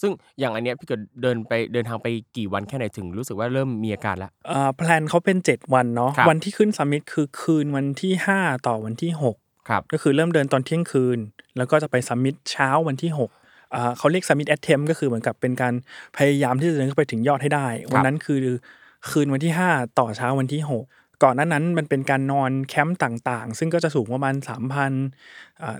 [0.01, 9.35] ซึ่งอย่างอันเนี้ยพี่เก๋เดินไปเดินทางไปกี่วันแค่ไหนถึงรู้สึกว่าเริ่มมีอาการละอ่า plan เขาเป็น 7 วันเนาะครับวันที่ขึ้น summit คือคืนวันที่ 5 ต่อวันที่ 6
[9.69, 11.19] ครับก็คือเริ่มเดินตอนเที่ยงคืน
[11.57, 15.73] แล้วก็จะไป summit เช้าวันที่6อ่าเขาเรียกซัมมิตแอ t เทมก็คือเหมือนกับเป็นการ
[16.17, 18.39] พยายามที่จะเดินขึ้นไปถึงยอดให้ได้ วันนั้นคือ
[19.09, 24.35] คืนวันที่ 5 ต่อเช้าวันที่ 6 ก่อนหน้านั้นมันเป็นการนอนแคมป์ต่างๆ ซึ่งก็จะสูงประมาณ
[24.99, 25.77] 3,000อ่า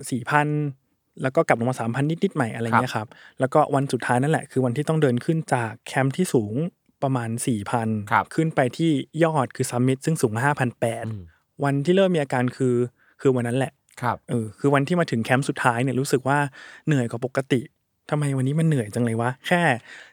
[0.58, 3.08] 4,000แล้วก็กลับลงมา3,000นิดๆใหม่อะไรเงี้ยครับ
[3.40, 6.54] แล้วก็วันสุดท้ายนั่นแหละ คือวันที่ต้องเดินขึ้นจากแคมป์ที่สูง
[7.02, 7.30] ประมาณ
[7.70, 8.90] 4,000ครับขึ้นไปที่
[9.24, 12.74] ยอดคือ summit ซึ่งสูงอืม5,800วันที่เริ่มมีอาการคือ
[13.24, 16.38] คือวันนั้นแหละครับเออคือวันที่มาถึงแคมป์สุดท้ายเนี่ยรู้สึกว่า
[16.86, 17.60] เหนื่อยกว่าปกติ
[18.10, 19.62] ทำไมวันนี้มันเหนื่อยจังเลยวะแค่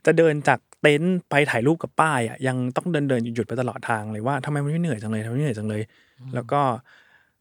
[0.06, 5.82] จะเดินจากเต็นท์ไปถ่ายรูปกับป้ายอะยังต้องเดินเดินหยุดๆไปตลอดทางเลยว่าทำไมมันไม่เหนื่อยจังเลยทำไมไม่เหนื่อยจังเลย
[6.34, 6.62] แล้วก็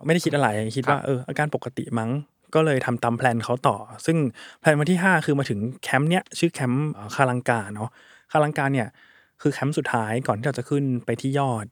[0.07, 2.11] ไม่ได้คิดอะไรคิดว่าเอออาการปกติมั้ง
[2.55, 4.17] ก็เลยทำตาม plan เขาต่อ ซึ่ง
[4.61, 7.91] plan วันที่ 5 คือมาถึงแคมป์เนี้ยชื่อแคมป์เอ่อคาลังกาเนาะ
[8.33, 8.89] คาลังกาเนี่ย
[9.43, 11.67] คือแคมป์สุดท้ายก่อนที่เราจะขึ้นไปที่ยอด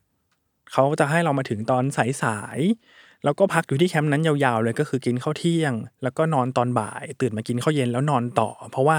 [0.71, 1.83] เขาจะให้เรามาถึงตอน
[2.23, 8.97] สายๆ แล้วก็พักอยู่ที่แคมป์นั้นยาวๆเลยก็คือกินข้าวเที่ยง แล้วก็นอนตอนบ่าย ตื่นมากินข้าวเย็นแล้วนอนต่อ เพราะว่า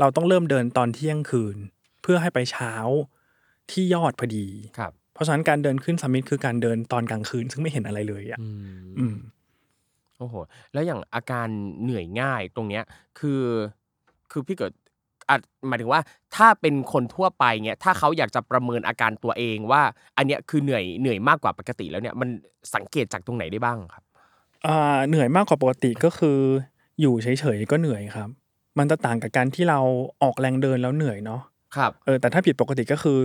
[0.00, 1.56] เราต้องเริ่มเดินตอนเที่ยงคืน
[2.02, 2.72] เพื่อให้ไปเช้า
[3.70, 4.46] ที่ยอดพอดี
[4.78, 9.16] ครับเพราะฉะนั้นการเดินขึ้นซัมมิตคือการเดินตอนกลางคืน ซึ่งไม่เห็นอะไรเลยอะอืมอืม
[10.18, 10.34] โอ้โห
[10.72, 11.48] แล้วอย่างอาการ
[11.82, 12.84] เหนื่อยง่ายตรงเนี้ย
[13.18, 13.42] คือ
[14.30, 14.91] คือพี่เกิดอะ
[15.68, 16.00] หมายถึงว่า
[16.36, 19.82] ถ้าเป็นคนทั่วไปเงี้ยถ้าเขาอยากจะประเมินอาการตัวเองว่า
[20.16, 22.28] อันเนี้ยคือเหนื่อยเหนื่อยมากกว่าปกติแล้วเนี่ยมัน
[22.74, 24.04] สังเกตจากตรงไหนได้บ้างครับ
[24.66, 26.38] อ่าเหนื่อยมากกว่าปกติก็คือ
[27.00, 28.28] อยู่เฉยๆก็เหนื่อยครับ
[28.78, 29.80] มันจะต่างกับการที่เรา
[30.22, 31.40] ออกแรงเดินแล้วเหนื่อยเนาะ
[31.76, 33.18] ครับเออแต่ถ้าผิดปกติก็คือ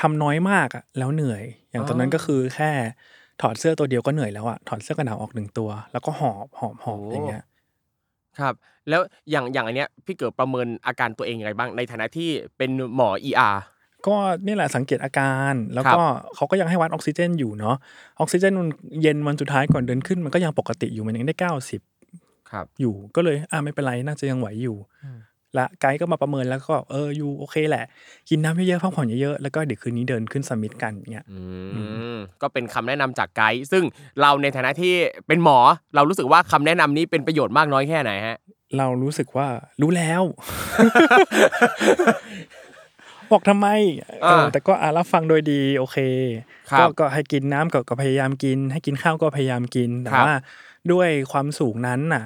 [0.00, 2.70] ทำน้อยมากอะแล้วเหนื่อย อย่างตอนนั้นก็คือแค่
[3.40, 7.42] ถอดเสื้อตัวเดียวก็เหนื่อยแล้วอะถอดเสื้อกันหนาวออกหนึ่งตัว แล้วก็หอบหอบหอบโอ้อย่างเงี้ย
[8.38, 8.54] ครับ
[8.88, 13.56] แล้วอย่าง อย่างอันเนี้ย พี่เกิดประเมินอาการตัวเองยังไงบ้าง ในฐานะที่เป็นหมอ ER
[14.06, 14.16] ก็
[14.46, 16.00] นี่แหละสังเกตอาการ แล้วก็
[16.34, 17.76] เขาก็ยังให้วัดออกซิเจนอยู่เนาะ
[18.20, 18.68] ออกซิเจนมัน
[19.02, 21.80] เย็นวันสุดท้ายก่อนเดินขึ้น มันก็ยังปกติอยู่มันยังได้เก้าสิบ
[22.50, 24.76] ครับ อยู่ ก็เลย อ่าไม่เป็นไร น่าจะยังไหวอยู่
[25.54, 27.84] และไกด์ก็มาประเมินแล้วก็เอออยู่โอเคแหละ
[28.28, 31.38] กินน้ำเยอะๆพักผ่อนเยอะๆแล้วก็เดี๋ยวคืนนี้เดินขึ้นสมิธกันเงี้ยอื
[32.14, 33.84] มก็เป็นคำแนะนำจากไกด์ซึ่ง
[34.20, 34.94] เราในฐานะที่
[35.26, 35.58] เป็นหมอ
[35.94, 38.38] เรารู้สึกว่าคำแนะนำนี้เป็นประโยชน์มากน้อยแค่ไหนฮะ
[38.78, 39.46] เรารู้สึกว่า
[39.80, 40.22] รู้แล้ว
[43.30, 43.68] บอกทำไม
[44.22, 45.98] เอออ่าแต่ก็อะรับฟังโดยดีโอเค
[46.70, 50.34] ครับก็ก็ให้กินน้ำก็ก็พยายามกิน ให้กินข้าวก็พยายามกินแต่ครับว่า
[50.92, 52.24] ด้วยความสูงนั้นน่ะ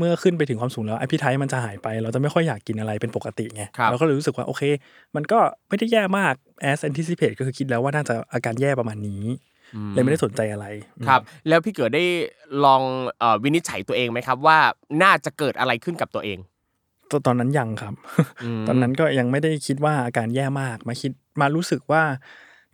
[0.00, 4.62] เมื่อขึ้นไปถึงความสูงแล้วไอพิไทมันจะหายไป เราจะไม่ค่อยอยากกินอะไรเป็นปกติไงครับเราก็เลยรู้สึกว่าโอเค
[5.16, 6.34] มันก็ไม่ได้แย่มาก
[6.70, 9.24] as anticipate ก็คือคิดแล้วว่าน่าจะอาการแย่ประมาณนี้
[9.94, 10.66] เลยไม่ได้สนใจอะไร
[11.08, 12.04] ครับ แล้วพี่เกิดได้
[12.64, 12.82] ลอง
[13.18, 14.58] เอ่อวินิจฉัยตัวเองไหมครับ ว่า
[15.02, 16.38] น่าจะเกิดอะไรขึ้นกับตัวเอง
[17.10, 17.94] ตอนตอนนั้นยังครับ
[18.44, 22.02] อืมตอนนั้นก็ยังไม่ได้คิดว่าอาการแย่มากมาคิดมารู้สึกว่า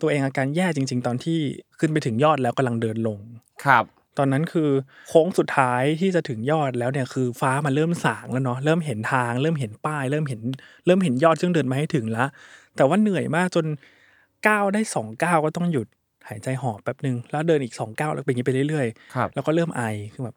[0.00, 1.38] ตัวเองอาการแย่จริง ๆ ตอนที่
[1.78, 3.18] ขึ้นไปถึงยอดแล้วกำลังเดินลง
[3.64, 3.84] ครับ
[4.18, 4.70] ตอนนั้นคือ
[5.08, 10.40] โค้งสุดท้ายที่จะถึงยอดแล้วเนี่ยคือฟ้ามันเริ่มสางแล้วเนาะเริ่มเห็นทาง เริ่มเห็นป้าย เริ่มเห็น
[10.86, 12.28] เริ่มเห็นยอดซึ่งเดินมาให้ถึงแล้ว
[12.76, 13.66] แต่ว่าเหนื่อยมากจน
[14.48, 15.86] ก้าวได้สองก้าวก็ต้องหยุด
[16.28, 20.36] หายใจหอบแป๊บนึงแล้วเดินอีกสองก้าวแล้วเป็นอย่างนี้ไปเรื่อยๆครับแล้วก็เริ่มไอคือแบบ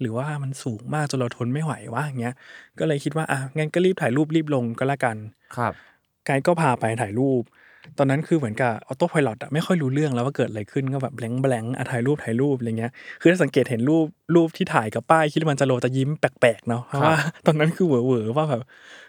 [0.00, 2.34] หรือว่ามันสูงมากจนเราทนไม่ไหววะอย่างเงี้ย
[2.78, 5.16] ก็เลยคิดว่าอะงั้นก็รีบถ่ายรูปรีบลงก็แล้วกัน
[5.56, 5.72] ครับ
[6.26, 7.42] ไกด์ก็พาไปถ่ายรูป
[7.98, 18.62] ตอนนั้นคือเหมือนกับ autopilot อะไม่ค่อยรู้เรื่องแล้วว่าเกิดอะไรขึ้นก็แบบ blank blank ถ่ายรูปถ่ายรูปอะไรเงี้ยคือถ้าสังเกตเห็นรูปรูปที่ถ่ายกับป้ายคิลิมันจาโรจะยิ้มแปลกๆเนาะเพราะว่าตอนนั้นคือเหวอๆว่าแบบ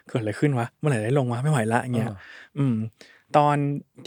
[0.10, 2.10] เกิดอะไรขึ้นวะเมื่อไหร่ได้ลงวะไม่ไหวละอย่างเงี้ย
[2.58, 2.76] อืม
[3.38, 3.58] ตอน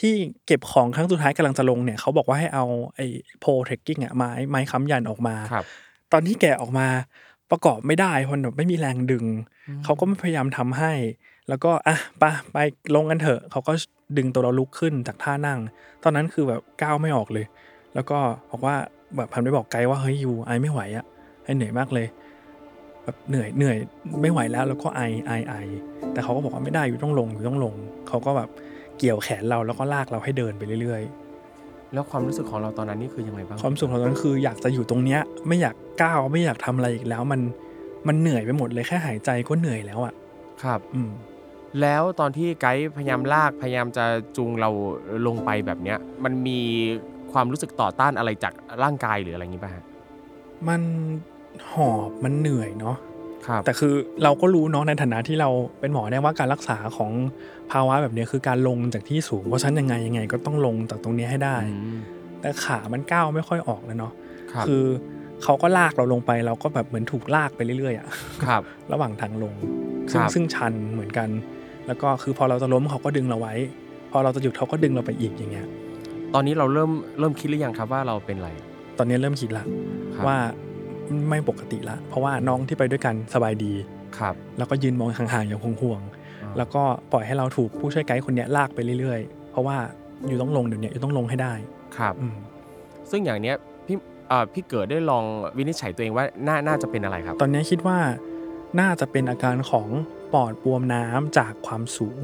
[0.01, 0.15] ที่
[0.47, 2.65] เก็บของครั้งสุดท้ายกำลังจะลงเนี่ยเขาบอกว่าให้เอา
[2.97, 3.07] ไอ้
[3.41, 5.65] pole trekking อะไม้ไม้ค้ำยันออกมาครับ
[6.13, 6.87] ตอนที่แกะออกมา
[7.51, 9.25] ประกอบไม่ได้เพราะแบบไม่มีแรงดึง
[9.85, 10.93] เขาก็พยายามทำให้
[11.49, 12.59] แล้วก็อะไปไป
[12.95, 13.73] ลงกันเถอะเขาก็
[14.17, 15.59] ดึงตัวเราลุกขึ้นจากท่านั่ง
[16.05, 17.47] ตอนนั้นคือแบบก้าวไม่ออกเลย
[17.95, 18.19] แล้วก็
[18.51, 18.77] บอกว่า
[19.17, 21.05] แบบพันไปบอกไกด์ว่าเฮ้ยยูไอไม่ไหวอะ
[21.45, 22.07] ไอเหนื่อยมากเลย
[23.05, 23.77] แบบเหนื่อยเหนื่อย
[24.23, 25.55] ไม่ไหวแล้วแล้วก็ไอไอไอ
[26.13, 27.75] แต่เขาก็บอกว่าไม่ได้อยู่ต้องลงอยู่ต้องลง
[28.09, 28.49] เขาก็แบบ
[28.99, 31.03] เกี่ยวแขนเราแล้วก็ลากเราให้เดินไปเรื่อย
[31.93, 37.41] แล้วความรู้สึกของเราตอนนั้นนี่คือยังไงบ้างๆความสุขของเราตอนนั้นคืออยากจะอยู่ตรงเนี้ยไม่อยากก้าวไม่อยากทำอะไรอีกแล้วมัน
[38.09, 40.15] มันเหนื่อยไปหมดเลยแค่หายใจก็เหนื่อยแล้วอะ
[40.63, 41.11] ครับ อืม
[41.81, 44.05] แล้วตอนที่ไกด์พยายามลากพยายามจะ
[44.37, 44.71] จูงเรา
[45.27, 46.61] ลงไปแบบเนี้ย มันมี
[47.33, 49.85] ความรู้สึกต่อต้านอะไรจากร่างกายหรืออะไรอย่างนี้ป่ะฮะ
[50.69, 50.83] มัน
[51.71, 52.97] หอบมันเหนื่อยเนาะ
[53.47, 57.11] ครับแต่คือเราก็รู้เนาะในฐานะที่เราเป็นหมอเนี่ยว่าการรักษาของ
[57.73, 61.99] ภาวะแบบเนี้ยคือการลงจากที่สูงเพราะฉะนั้นยังไงยังไงก็ต้องลงจากตรงเนี้ยให้ได้อืม
[62.41, 64.13] แต่ขามันก้าวไม่ค่อยออกแล้วเนาะ
[64.53, 64.85] ครับคือ
[65.43, 68.09] เขาก็ลากเราลงไปเราก็แบบเหมือนถูกลากไปเรื่อยๆอะ
[68.45, 69.55] ครับ ระหว่างทางลง
[70.13, 71.29] ซึ่งครับซึ่งชันเหมือนกัน
[71.87, 73.55] แล้วก็คือพอเราจะล้มเขาก็ดึงเราไว้
[74.13, 75.67] พอเราจะหยุดเขาก็ดึงเราไปอีกอย่างเงี้ย
[76.35, 78.51] ตอนนี้เราเริ่มเริ่มคิดหรือยังครับว่าเราเป็นอะไร
[78.99, 79.65] ตอนนี้เริ่มคิดละ
[80.15, 80.37] ครับว่า
[81.29, 83.73] ไม่ปกติละ เพราะว่าน้องที่ไปด้วยกันสบายดี
[84.19, 89.77] ครับ แล้วก็ยืนมองห่างๆอย่างห่วงๆอ่าแล้วก็ปล่อยให้เราถูกผู้ช่วยไกด์คนเนี้ยลากไปเรื่อยๆ เพราะว่า
[90.29, 91.53] อยู่ต้องลงเดี๋ยวนี้อยู่ต้องลงให้ได้
[91.97, 92.37] ครับอืม
[93.11, 93.97] ซึ่งอย่างเนี้ยพี่
[94.29, 95.25] เอ่อพี่เกิดได้ลอง
[95.57, 97.99] วินิจฉัยตัวเองว่าน่าน่าจะเป็นอะไรครับ ตอนนี้คิดว่า
[98.81, 99.89] น่าจะเป็นอาการของ
[100.35, 102.21] ปอดบวมน้ำจากความสูง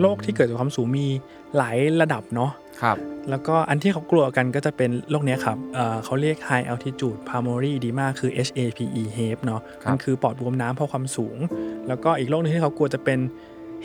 [0.00, 1.08] โรคที่เกิดจากความสูงมี
[1.56, 2.50] หลายระดับเนาะ
[2.82, 2.96] ครับ
[3.30, 11.36] แล้วก็อันที่เขากลัวกันก็จะเป็นโรคเนี้ยครับเอ่อเขาเรียก high altitude pulmonary edema คือ HAPE HAPE เนาะครับมันคือปอดบวมน้ำเพราะความสูง
[11.88, 13.18] แล้วก็อีกโรคหนึงที่เขากลัวจะเป็น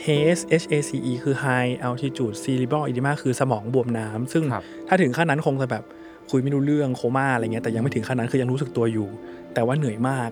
[0.06, 5.84] HACE HACE คือ high altitude cerebral edema คือสมองบวมน้ำซึ่งครับถ้าถึงขั้นนั้นคงจะแบบ
[6.30, 9.08] คุยไม่รู้เรื่องโคม่าอะไรเงี้ยแต่ยังไม่ถึงขั้นนั้นคือยังรู้สึกตัวอยู่
[9.54, 10.30] แต่ว่าเหนื่อยมาก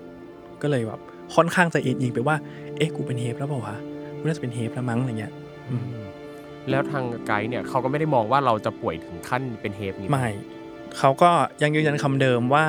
[0.61, 1.01] ก็เลยแบบ
[1.35, 2.35] ค่อนข้างจะเอ็นอิงไปว่า
[2.77, 3.77] เอ๊ะกูเป็นเฮฟแล้วเปล่าวะ
[4.17, 5.33] กูน่าจะเป็นเฮฟแล้วมั้งอะไรเงี้ย
[5.69, 5.85] อืม
[6.69, 10.27] แล้วทางไกด์เนี่ยเขาก็ไม่ได้มองว่าเราจะป่วยถึงขั้นเป็นเฮปนี้ไม่
[10.97, 12.65] เขาก็ยังยืนยันคำเดิมว่า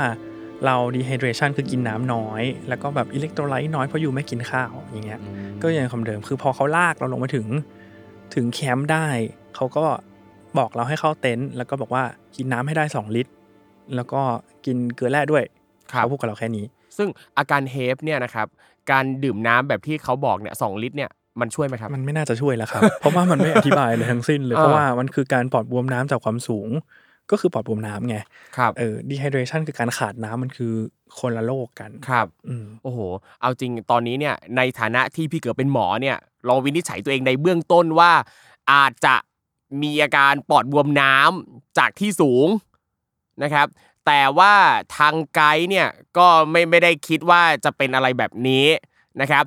[0.66, 7.47] เรา dehydration คือกินน้ำน้อย แล้วก็แบบอิเล็กโทรไลต์น้อยเพราะอยู่ไม่กินข้าวอย่างเงี้ยอืมก็ยังคำเดิมคือพอเขาลากเราลงมาถึง
[8.35, 9.07] ถึงแคมป์ได้
[9.55, 9.87] เขาก็
[10.59, 12.05] บอกเราให้เข้าเต็นท์แล้วก็บอกว่า
[12.37, 13.33] กินน้ำให้ได้ 2 ลิตร
[13.95, 14.21] แล้วก็
[14.66, 15.45] กินเกลือแร่ด้วย
[15.92, 16.64] ครับเขาพูดกับเราแค่นี้
[16.99, 18.47] ซึ่งอาการเฮปเนี่ยนะครับ
[18.91, 26.71] การดื่มน้ำแบบที่เขาบอกเนี่ยสองลิตรเนี่ยมันช่วยไหมครับ มันไม่น่าจะช่วยแล้วครับ เพราะว่ามันไม่อธิบายเลยทั้งสิ้นเลยอ่าเพราะว่ามันคือการปอดบวมน้ำจากความสูง
[27.31, 28.17] ก็คือปอดบวมน้ำไง
[28.57, 30.73] ครับเออ dehydration คือการขาดน้ำมันคือ
[31.19, 32.99] คนละโรคกันครับอืมโอ้โห
[33.41, 36.17] เอาจริงตอนนี้เนี่ยในฐานะที่พี่เกิดเป็นหมอเนี่ย
[36.49, 38.13] ลองวินิจฉัยตัวเองในเบื้องต้นว่า
[38.73, 39.15] อาจจะ
[39.83, 42.49] มีอาการปอดบวมน้ำจากที่สูง
[43.43, 43.67] นะครับ
[44.07, 44.53] แต่ว่า
[44.97, 45.88] ทางไกด์เนี่ย
[46.19, 48.66] ก็ไม่ไม่ได้คิดว่าจะเป็นอะไรแบบนี้
[49.21, 49.45] นะครับ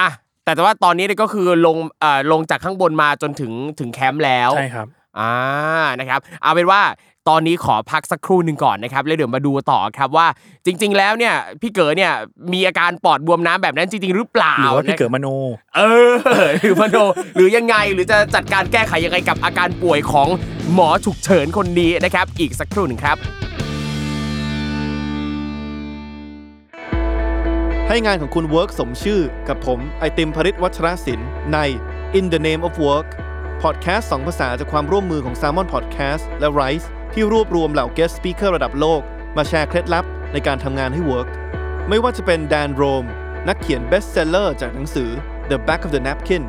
[0.00, 0.10] อะ
[0.44, 4.86] แต่แต่ว่าตอนนี้เนี่ยก็คือลงเอ่อลงจากข้างบนมาจนถึงถึงแคมป์แล้วใช่ครับ
[5.18, 5.32] อ่า
[6.00, 6.82] นะครับ เอาเป็นว่า
[7.28, 10.26] ตอนนี้ขอพักสักครู่หนึ่งก่อนนะครับแล้วเดี๋ยวมาดูต่อครับว่า
[10.66, 12.12] จริง ๆ แล้วเนี่ยพี่เก๋อเนี่ย
[12.52, 15.28] มีอาการปอดบวมน้ำแบบนั้นจริง ๆ หรือเปล่าหรือว่าพี่นะเกิดมโน
[15.76, 16.14] เออ
[16.60, 16.96] หรือมโน
[17.34, 20.28] หรือยังไงหรือจะจัดการแก้ไขยังไงกับอาการป่วยของ
[20.74, 23.16] หมอฉุกเฉินคนนี้นะครับ อีกสักครู่หนึ่งครับ
[27.94, 31.58] ให้งานของคุณเวิร์กสมชื่อกับผม ไอติมภริศวัชรศิลป์ใน
[32.18, 33.08] In the Name of Work
[33.62, 39.00] พอดแคสต์สองภาษาจากความร่วมมือของ Salmon Podcast และ Rise ที่รวบรวมเหล่า guest speaker ระดับโลก
[39.36, 41.28] มาแชร์เคล็ดลับในการทำงานให้ work
[41.88, 43.04] ไม่ว่าจะเป็นแดนโรม
[43.48, 45.10] นักเขียน bestseller จากหนังสือ
[45.50, 46.44] The Back of the Napkin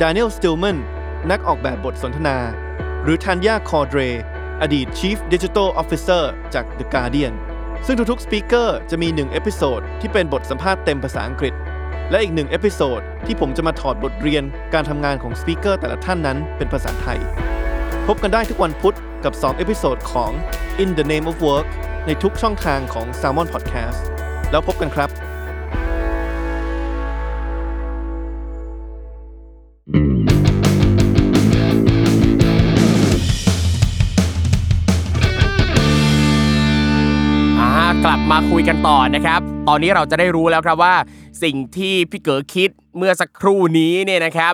[0.00, 0.78] Daniel Stillman
[1.30, 2.38] นักออกแบบบทสนทนา
[3.02, 4.00] หรือทันยาคอร์เดร
[4.62, 6.22] อดีต Chief Digital Officer
[6.54, 7.34] จาก The Guardian
[7.86, 11.54] ซึ่งทุกๆ speaker จะมี1 episode ที่เป็นบทสัมภาษณ์เต็มภาษาอังกฤษ
[12.10, 14.44] และอีกหนึ่ง episode ที่ผมจะมาถอดบทเรียน
[14.74, 17.18] การทำงานของ speaker แต่ละท่านนั้นเป็นภาษาไทย
[18.06, 20.30] พบกันได้ทุกวันพุธกับ2 episode ของ
[20.82, 21.68] In the Name of Work
[22.06, 24.00] ในทุกช่องทางของ Salmon Podcast
[24.50, 25.10] แล้วพบกันครับ
[38.32, 40.94] มาคุยกันต่อนะครับ ตอนนี้เราจะได้รู้แล้วครับว่า
[41.42, 44.52] สิ่งที่พี่เก๋อคิดเมื่อสักครู่นี้เนี่ยนะครับ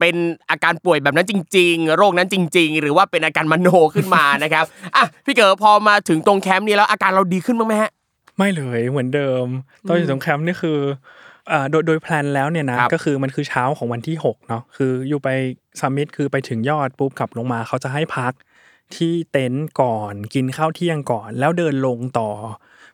[0.00, 0.14] เป็น
[0.50, 4.64] อาการป่วยแบบนั้นจริง ๆ โรคนั้นจริง ๆ หรือว่าเป็นอาการมโนขึ้นมานะครับ
[4.96, 7.90] อะพี่เก๋พอมาถึงตรงแคมป์นี้แล้วอาการเราดีขึ้นบ้างไหมฮะ
[8.36, 9.46] ไม่เลยเหมือนเดิม
[9.88, 10.78] ตอนอยู่ตรงแคมป์นี่คือ
[11.50, 15.28] อ่าโดยโดยแพลนแล้วเนี่ยนะครับก็คือมันคือเช้าของวันที่6เนาะคืออยู่ไป
[15.80, 18.32] summit คือไปถึงยอดปุ๊บขับลงมาเขาจะให้พัก
[18.96, 22.30] ที่เต็นท์ก่อนกินข้าวเที่ยงก่อน แล้วเดินลงต่อ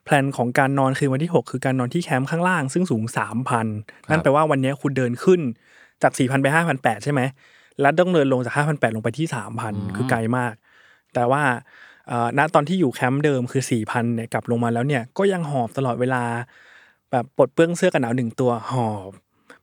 [0.04, 3.04] แพลนของการนอนคือวันที่ 6 คือการนอนที่แคมป์ข้างล่างซึ่งสูง
[3.56, 3.64] 3,000
[4.10, 5.40] นั่นแปลว่าวันนี้คุณเดินขึ้น
[6.02, 7.20] จาก 4,000 ไป 5,800 ใช่ไหม
[7.80, 9.26] แล้วต้องเดินลงจาก 5,800 ลงไปที่
[9.60, 10.52] 3,000 คือไกลมาก
[11.14, 11.42] แต่ว่า
[12.08, 16.22] เอ่อณตอนที่อยู่แคมป์เดิมคือ 4,000 เนี่ยกลับลงมาแล้วเนี่ยก็ยังหอบตลอดเวลา
[17.10, 19.10] แบบปลดเปลื้องเสื้อกันหนาวหนึ่งตัวหอบ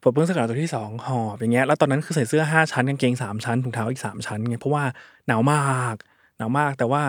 [0.01, 4.83] ปลดเปลื้องเสื้อกันหนาวตัวที่สองหอบอย่างเงี้ยแล้วตอนนั้นคือใส่เสื้อห้าชั้นกางเกงสามชั้นถุงเท้าอีกสามชั้นไงเพราะว่า
[5.27, 5.95] หนาวมาก
[6.39, 7.03] หนาวมาก แต่ว่า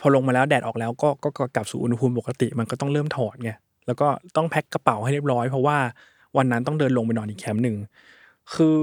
[0.00, 3.50] พอลงมาแล้วแดดออกแล้วก็ก็กลับสู่อุณหภูมิปกติมันก็ต้องเริ่มถอดไง
[3.86, 5.78] แล้วก็ต้องแพ็คกระเป๋าให้เรียบร้อยเพราะว่า
[6.36, 7.76] วันนั้นต้องเดินลงไปนอนอีกแคมป์หนึ่ง
[8.54, 8.78] คือ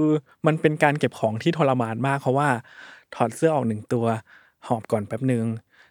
[0.46, 2.48] มันเป็นการเก็บของที่ทรมานมาก เพราะว่า
[3.14, 4.06] ถอดเสื้อออกหนึ่งตัว
[4.66, 5.44] หอบก่อนแป๊บหนึ่ง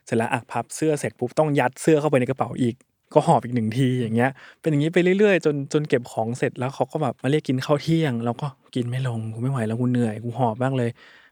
[0.05, 2.75] เสร็จแล้วอะพับเสื้อเสร็จปุ๊บต้องยัดเสื้อเข้าไปในกระเป๋าอีก
[3.13, 10.89] ก็หอบอีกหนึ่งทีอย่างเงี้ย เป็นอย่างนี้ไปเรื่อยๆ จนจนเก็บของเสร็จแล้วเขาก็แบบมาเรียกกินข้าวเที่ยงเราก็กินไม่ลงกูไม่ไหวแล้วกูเหนื่อยกูหอบบ้างเลย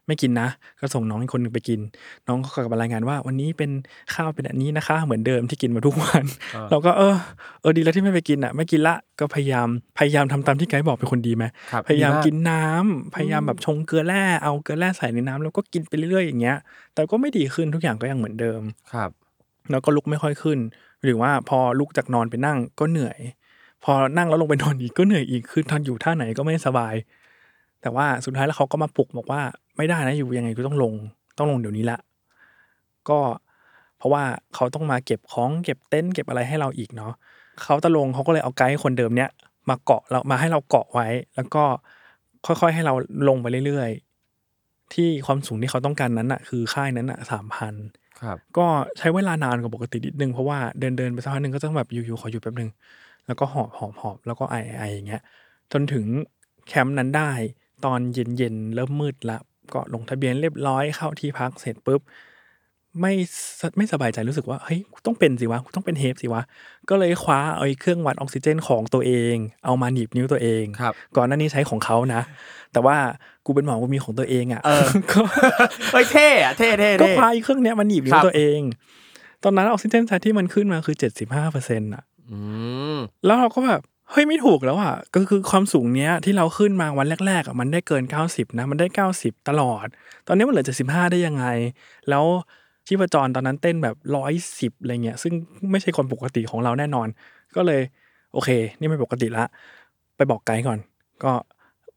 [0.08, 0.48] ไม่กินนะ
[0.80, 1.80] ก็ส่งน้องอีกคนหนึ่งไปกิน
[2.28, 3.70] น้องก็กลับมารายงานว่า วันนี้เป็น
[4.14, 6.24] ข้าวเป็นอันนี้นะคะ เหมือนเดิมที่กินมาทุกวัน
[6.70, 7.14] เราก็เออ
[7.60, 9.68] เออดีแล้วที่ไม่ไปกินอะ ไม่กินละก็พยายาม
[9.98, 16.56] พยายามทำตามที่ไกด์บอกเป็นคนดีไหมครับพยายามดีมากกินน้ำพยายามแบบชงเกลือแร่เอาเกลือแร่ใส่ในน้ำแล้วก็กินไปเรื่อยๆอย่างเงี้ย
[16.94, 19.10] แต่ก็ไม่ดีขึ้นทุกอย่างก็ยังเหมือนเดิมครับ
[19.70, 20.58] แล้วก็ลุกไม่ค่อยขึ้น
[21.04, 23.18] หรือว่าพอลุกจากนอนไปนั่งก็เหนื่อย
[23.84, 26.94] พอนั่งแล้วลงไปนอนอีกก็เหนื่อยอีกคือทอนอยู่ท่าไหนก็ไม่สบาย
[27.82, 29.40] แต่ว่าสุดท้ายแล้วเขาก็มาปลุกบอกว่า
[29.76, 30.94] ไม่ได้นะอยู่ยังไงก็ต้องลง
[31.38, 31.98] ต้องลงเดี๋ยวนี้ละ
[33.08, 33.20] ก็
[33.98, 34.22] เพราะว่า
[34.54, 37.12] เขาต้องมาเก็บของเก็บเต็นท์เก็บอะไรให้เราอีกเนาะ
[37.62, 39.30] เขาตะลงเขาก็เลยเอาไกด์คนเดิมเนี้ย
[39.68, 41.64] มาเกาะเรามาให้เราเกาะไว้ แล้วก็
[42.46, 42.94] ค่อยๆให้เรา
[43.28, 47.74] ลงไปเรื่อยๆ ที่ความสูงที่เขาต้องการนั้นอะคือค่ายนั้นอะสามพัน
[48.20, 48.66] ครับก็
[48.98, 52.70] ใช้เวลานานกว่าปกตินิดนึงเพราะว่าเดินเดินไปสักพักหนึ่งก็ต้องแบบอยู่ๆขอหยุดแป๊บนึง
[53.26, 55.22] แล้วก็หอบหอบหอบแล้วก็ไอไออย่างเงี้ย
[55.72, 56.04] จนถึง
[56.68, 57.30] แคมป์นั้นได้
[57.84, 59.38] ตอนเย็นเย็นๆเริ่มมืดละ
[59.74, 62.00] ก็ลงทะเบียนเรียบร้อยเข้าที่พักเสร็จปุ๊บ
[63.00, 63.12] ไม่
[63.60, 66.42] สไม่สบายใจรู้สึกว่าเฮ้ยกูต้องเป็นสิวะกูต้องเป็นเฮฟสิวะ
[66.88, 72.22] ก็เลยคว้าเอาไอ้เครื่องวัดออกซิเจนของตัวเอง เอามาหนีบนิ้วตัวเองครับก่อนหน้านี้ใช้ของเขานะ
[72.72, 72.96] แต่ว่า
[73.46, 75.20] กูเป็นหมอกูมีของตัวเองอะเออก็
[75.92, 78.60] เฮ้ยเท่อะเท่เท่ก็เท่พาอีเครื่องเนี้ยมันหนีบนิ้ครัวบตัวเอง
[79.44, 82.38] ตอนนั้นออกซิเจนไซที่มันขึ้นมาคือเจ็ดสิบห้าเปอร์เซ็นต์อะอื
[82.94, 89.86] มแล้วเราก็แบบ เฮ้ยไม่ถูกแล้วอะก็คือความสูงเนี้ยที่เราขึ้นมาวันแรกๆอะมันได้เกินเก้าสิบนะ มันได้เก้าสิบตลอด
[90.26, 91.44] ตอนนี้มันเหลือเจ็ดสิบห้าได้ยังไง
[92.08, 92.24] แล้ว
[92.86, 95.32] ชีพจรตอนนั้นเต้นแบบร้อยสิบอะไรเงี้ยซึ่ง
[95.70, 97.08] ไม่ใช่คนปกติของเราแน่นอน
[97.56, 97.80] ก็เลย
[98.32, 99.44] โอเค นี่ไม่ปกติละ
[100.16, 100.78] ไปบอกไกด์ก่อน
[101.24, 101.32] ก็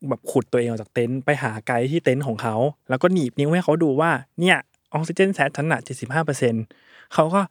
[0.09, 2.55] แบบขุดตัวเองออกจากเต็นท์ไปหาไกด์ที่เต็นท์ของเขา
[2.89, 4.57] แล้วก็หนีบนิ้วให้เขาดูว่าเนี่ย
[4.93, 6.53] ออกซิเจน sat ฉันอะเจ็ดสิบห้าเปอร์เซ็น
[7.13, 7.41] เขาก็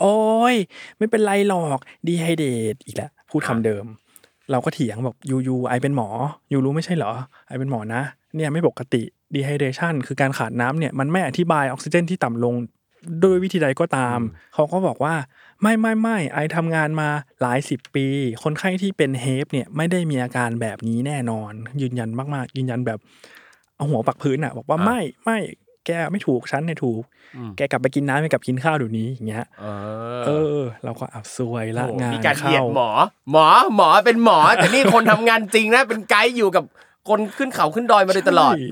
[0.00, 0.16] โอ้
[0.54, 0.56] ย
[0.98, 3.84] ไม่เป็นไรหรอกดีไฮเดตอีกแล้ว พูดคำเดิม
[4.50, 6.08] เราก็เถียงบอก you you I เป็นหมอ
[6.52, 7.12] you รู้ไม่ใช่เหรอ
[7.48, 8.02] I เป็นหมอนะ
[8.36, 9.02] เนี่ยไม่ปกติ
[9.34, 12.54] ดีไฮเดชันคือการขาดน้ำเนี่ยมันไม่อธิบายออกซิเจนที่ต่ำลง
[13.22, 14.18] ด้วยวิธีใดก็ตาม
[14.54, 15.14] เขาก็บอกว่า
[15.62, 17.08] ไม่ไม่ไม่ I ทำงานมา
[17.42, 18.06] หลายสิบปี
[18.42, 22.98] คนไข้ที่เป็นเฮฟเนี่ยไม่ได้มีอาการแบบนี้แน่นอน ยืนยันมากๆ ยืนยันแบบ
[23.76, 25.38] เอาหัวปักพื้นอะบอกว่าอะไม่ไม่
[25.88, 27.02] แกไม่ถูกฉันเนี่ยถูก
[27.36, 29.66] อืมแกกลับไปกินน้ำไปกลับกินข้าวเดี๋ยวนี้อย่างเงี้ยเอ
[30.24, 32.90] เอออเราก็อับซวยละโอ้โหงานมีการเหยียเข้าดหมอ
[33.32, 33.46] หมอ
[33.76, 36.64] หมอเป็นหมอ แต่นี่คนทำงานจริงนะเป็นไกด์อยู่กับ
[37.08, 38.62] คนขึ้นเขาขึ้นดอยมาโดยตลอดใช่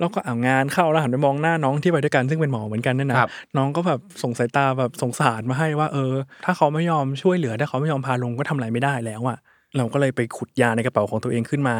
[0.00, 9.38] เราก็เอางานเข้าแล้วหันไปมองหน้าน้องที่ไปด้วยกันซึ่งเป็นหมอเหมือนกันนั่นนะครับน้องก็แบบส่งสายตาแบบสงสารมาให้ว่า เออ ถ้าเขาไม่ยอมช่วยเหลือถ้าเขาไม่ยอมพาลงก็ทำอะไรไม่ได้แล้วอะ
[9.76, 11.76] เราก็เลยไปขุดยาในกระเป๋าของตัวเองขึ้นมา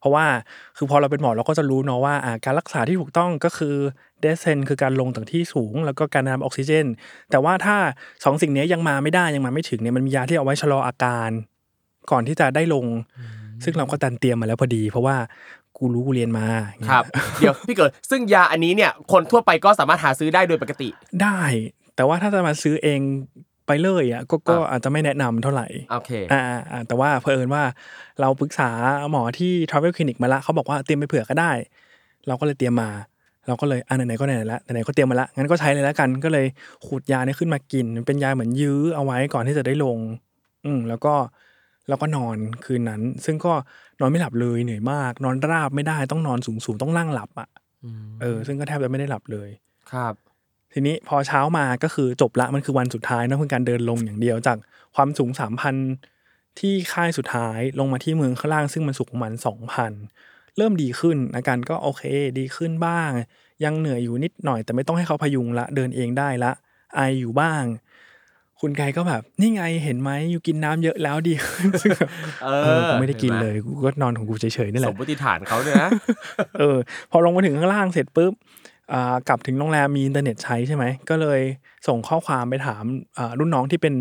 [0.00, 0.24] เพราะว่า
[0.76, 3.76] คือพอเราเป็นหมอเราก็จะรู้เนาะว่าอ่าการรักษาที่ถูกต้องก็คือ
[4.24, 6.86] เดซเซนคือการลงจากที่สูง แล้วก็การนำออกซิเจน
[7.30, 7.76] แต่ว่าถ้า
[8.24, 11.30] สองสิ่งนี้ยังมาไม่ได้ยังมาไม่ถึงเนี่ยมันมียาที่เอาไว้ชะลออาการ
[12.10, 12.86] ก่อนที่จะได้ลง
[13.64, 15.16] ซึ่งเราก็ดันเตรียมมาแล้วพอดี เพราะว่า
[15.76, 17.04] กูรู้กูเรียนมาอย่างเงี้ยครับ
[17.40, 20.88] เดี๋ยวพี่เกิดซึ่งยาอันนี้เนี่ย คนทั่วไปก็สามารถหาซื้อได้โดยปกติ
[21.22, 21.38] ได้
[21.96, 23.00] แต่ว่าถ้าจะมาซื้อเอง
[23.66, 26.40] ไปเลยอะก็ก็อะอาจจะไม่แนะนำเท่าไหร่โอเคอ่า
[26.72, 27.62] อ่าแต่ว่าเผอิญว่า
[28.20, 28.70] เราปรึกษา
[29.10, 31.52] หมอที่ Travel Clinic มาละเขาบอกว่าเตรียมไปเผื่อก็ได้
[32.26, 32.90] เราก็เลยเตรียมมา
[33.46, 36.46] เราก็เลยอ่าไหนๆก็ไหนๆละไหนๆก็เตรียมมาละงั้นก็ใช้เลยแล้วกัน ก็เลย
[36.86, 39.98] ขูดยาเนี่ยขึ้นมากิน เป็นยาเหมือนยื้อเอาไว้ก่อนที่จะได้ลง
[40.64, 41.14] อืมแล้วก็
[41.88, 43.52] แล้วก็นอนคืนนั้น ซึ่งก็
[44.00, 47.48] นอนไม่หลับเลยเหนื่อยมาก นอนราบไม่ได้ต้องนอนสูงๆต้องนั่งหลับอะ
[48.20, 49.48] เออ ซึ่งก็แทบจะไม่ได้หลับเลย
[49.92, 50.14] ครับ
[50.72, 54.58] ทีนี้พอเช้ามาก็คือจบละมันคือวันสุดท้ายเนอะคือการเดินลงอย่างเดียวจาก
[54.94, 55.74] ความสูงสามพัน
[56.58, 59.92] ที่ค่ายสุดท้ายลงมาที่เมืองข้างล่าง ซึ่งมันสูงประมาณสองพัน
[60.56, 62.02] เริ่มดีขึ้นอาการก็โอเค
[62.38, 63.10] ดีขึ้นบ้าง
[63.64, 66.52] ยังเหนื่อยอยู่นิดหน่อย แต่ไม่ต้องให้เขาพยุงละเดินเองได้ละ
[66.94, 67.64] ไออยู่บ้าง
[68.60, 72.08] คุณไกด์ก็แบบ นี่ไงเห็นไหมอยู่กินน้ำเยอะแล้วดีขึ้นซึ่งแบบ
[72.44, 75.90] เอเออกูไม่ได้กินเลยกูก็นอนของกูเฉยๆนี่แหละสมมติฐานเขาเนี่ยนะ
[76.58, 76.76] เออ
[77.10, 78.32] พอลงมาถึงข้างล่างเสร็จปุ๊บ
[78.92, 81.40] อ่ากลับถึงโรงแรมมีอินเทอร์เน็ตใช้ใช่ไหม ก็เลย
[81.88, 82.84] ส่งข้อความไปถาม
[83.18, 83.94] อ่ารุ่นน้องที่เป็น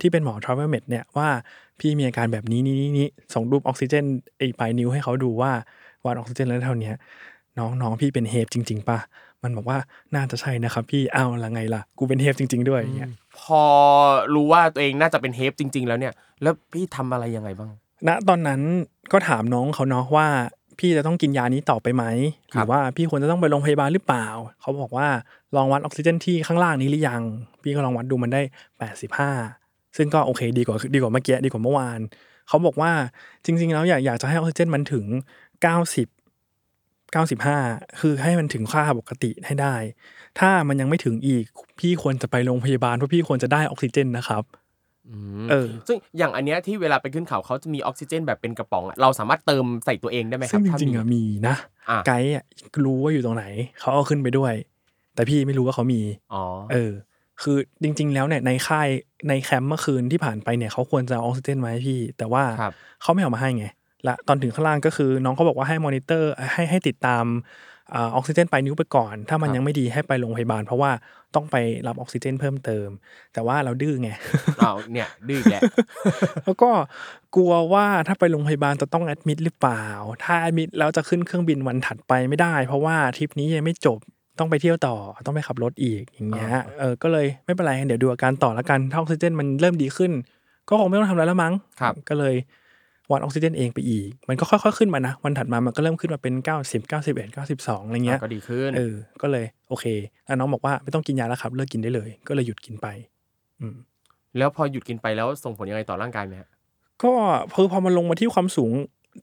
[0.00, 1.28] ที่เป็นหมอ travel med เนี่ยว่า
[1.80, 4.04] พี่มีอาการแบบนี้นี้นี้นี้ส่งรูปออกซิเจน
[4.38, 5.52] ไอ้ปลายนิ้วให้เขาดูว่า
[6.06, 6.96] วัดออกซิเจนแล้วเท่าเนี้ย
[7.58, 8.98] น้องน้องพี่เป็นเฮฟจริง ๆป่ะ
[9.42, 9.78] มันบอกว่า
[10.14, 13.62] น่าจะใช่นะครับพี่อ้าวละไงล่ะ กูเป็นเฮฟจริง ๆ ด้วยอย่างเงี้ยพอ
[14.34, 16.12] รู้ว่าตัวเองน่าจะเป็นเฮฟจริง ๆ แล้วเนี่ย
[16.42, 17.70] แล้วพี่ทำอะไรยังไงบ้าง
[18.08, 18.60] ณตอนนั้น
[19.12, 20.26] ก็ถามน้องเขาเนาะว่า
[20.78, 22.04] พี่จะต้องกินยานี้ต่อไปไหม
[22.52, 24.26] หครัรืบอว่าพี่ควรจะต้องไปโรงพยาบาลหรือเปล่า
[24.60, 25.08] เขาบอกว่า
[25.56, 27.22] ลองวัดออกซิเจนที่ข้างล่างนี้หรือยัง
[27.62, 28.42] พี่ก็ลองวัดดูมันได้
[29.18, 32.00] 85 ซึ่งก็โอเคดีกว่าดีกว่าเมื่อกี้ดีกว่าเมื่อวาน
[32.48, 32.92] เขาบอกว่า
[33.44, 35.04] จริง ๆ แล้วอยากอยากจะให้ออกซิเจนมันถึง
[35.64, 36.08] 90
[37.14, 39.74] 95 คือให้มันถึงค่าปกติให้ได้
[40.38, 41.44] ถ้ามันยังไม่ถึงอีก
[41.78, 44.42] พี่ควรจะไปโรงพยาบาลเพราะพี่ควรจะได้ออกซิเจนนะครับ
[45.50, 51.56] เออ ซึ่งอย่างอันเนี้ยที่เวลาไปขึ้นเขาเขาจะมีออกซิเจนแบบเป็นกระป๋องอะเราสามารถเติมใส่ตัวเองได้ไหมครัซึ่บงจถ้าริงๆมีอะมีนะ
[51.90, 52.44] อะไกด์อะ
[52.84, 53.44] รู้ว่าอยู่ตรงไหน
[53.80, 54.52] เขาเอาขึ้นไปด้วย
[55.14, 56.00] แต่พี่ไม่รู้ว่าเขามี
[56.32, 56.92] อ๋อเออ
[57.42, 58.88] คือจริง ๆ แล้วเนี่ยในค่าย
[59.28, 62.72] ในแคมป์เมื่อคืนที่ผ่านไปเนี่ยเขาควรจะเอาออกซิเจนมาให้พี่ แต่ว่าครับ
[63.02, 63.66] เขาไม่เอามาให้ไง
[64.04, 67.24] และตอนถึงข้างล่างก็คือ น้องเขาบอกว่าให้มอนิเตอร์ให้ให้ติดตาม
[67.94, 70.90] อ่าออกซิเจนปลายนิ้วไปก่อน ถ้ามันครับยังไม่ดีให้ไปโรงพยาบาล เพราะว่า
[71.34, 72.88] ต้องไปรับออกซิเจนเพิ่มเติม
[73.32, 74.10] แต่ว่าเราดื้อไง
[74.60, 75.62] อ้าวเนี่ยดื้ออีกแหละ
[76.44, 76.70] แล้วก็
[77.36, 79.84] กลัวว่าถ้าไปโรงพยาบาลจะต้อง admit หรือเปล่า
[80.24, 83.98] ถ้า admit แล้วจะขึ้นเครื่องบินวันถัดไปไม่ได้ เพราะว่าทริปนี้ยังไม่จบ
[84.38, 90.12] ต้องไปเที่ยวต่อต้องไปขับรถอีกอย่างเงี้ยอ่าเออก็เลยไม่เป็นไรเดี๋ยวดูอาการต่อแล้วกันถ้าออกซิเจนมันเริ่มดีขึ้น
[90.68, 92.34] ก็คงไม่ต้องทำอะไรแล้วมั้งครับก็เลย
[93.10, 99.84] วัดออกซิเจนเองไปอีก มันก็ค่อยๆขึ้นมานะ วันถัดมามันก็เริ่มขึ้นมาเป็น 90 91 92อะไรเงี้ยก็ดีขึ้นเออก็เลยโอเค
[100.26, 102.86] แล้วน้องบอกว่าไม่ต้องกินยาแล้วครับ เลิกกินได้เลย ก็เลยหยุดกินไป
[103.60, 103.76] อืม
[104.38, 106.48] แล้วพอหยุดกินไปแล้วส่งผลยังไงต่อร่างกายไหมฮะ
[107.02, 107.12] ก็
[107.54, 108.72] คือพอมันลงมาที่ความสูง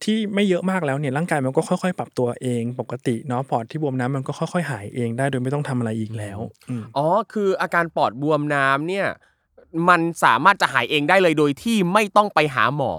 [0.03, 6.39] ที่ไม่เยอะมากแล้วเนี่ยร่างกายมันก็ค่อยๆ ปรับตัวเองปกติเนาะปอดที่บวมน้ำมันก็ค่อยๆ หายเองได้โดยไม่ต้องทำอะไรอีกแล้ว
[6.69, 9.07] อืมอ๋อคืออาการปอดบวมน้ำเนี่ย
[9.89, 12.93] มันสามารถจะหายเองได้เลยโดยที่ไม่ต้องไปหาหมอ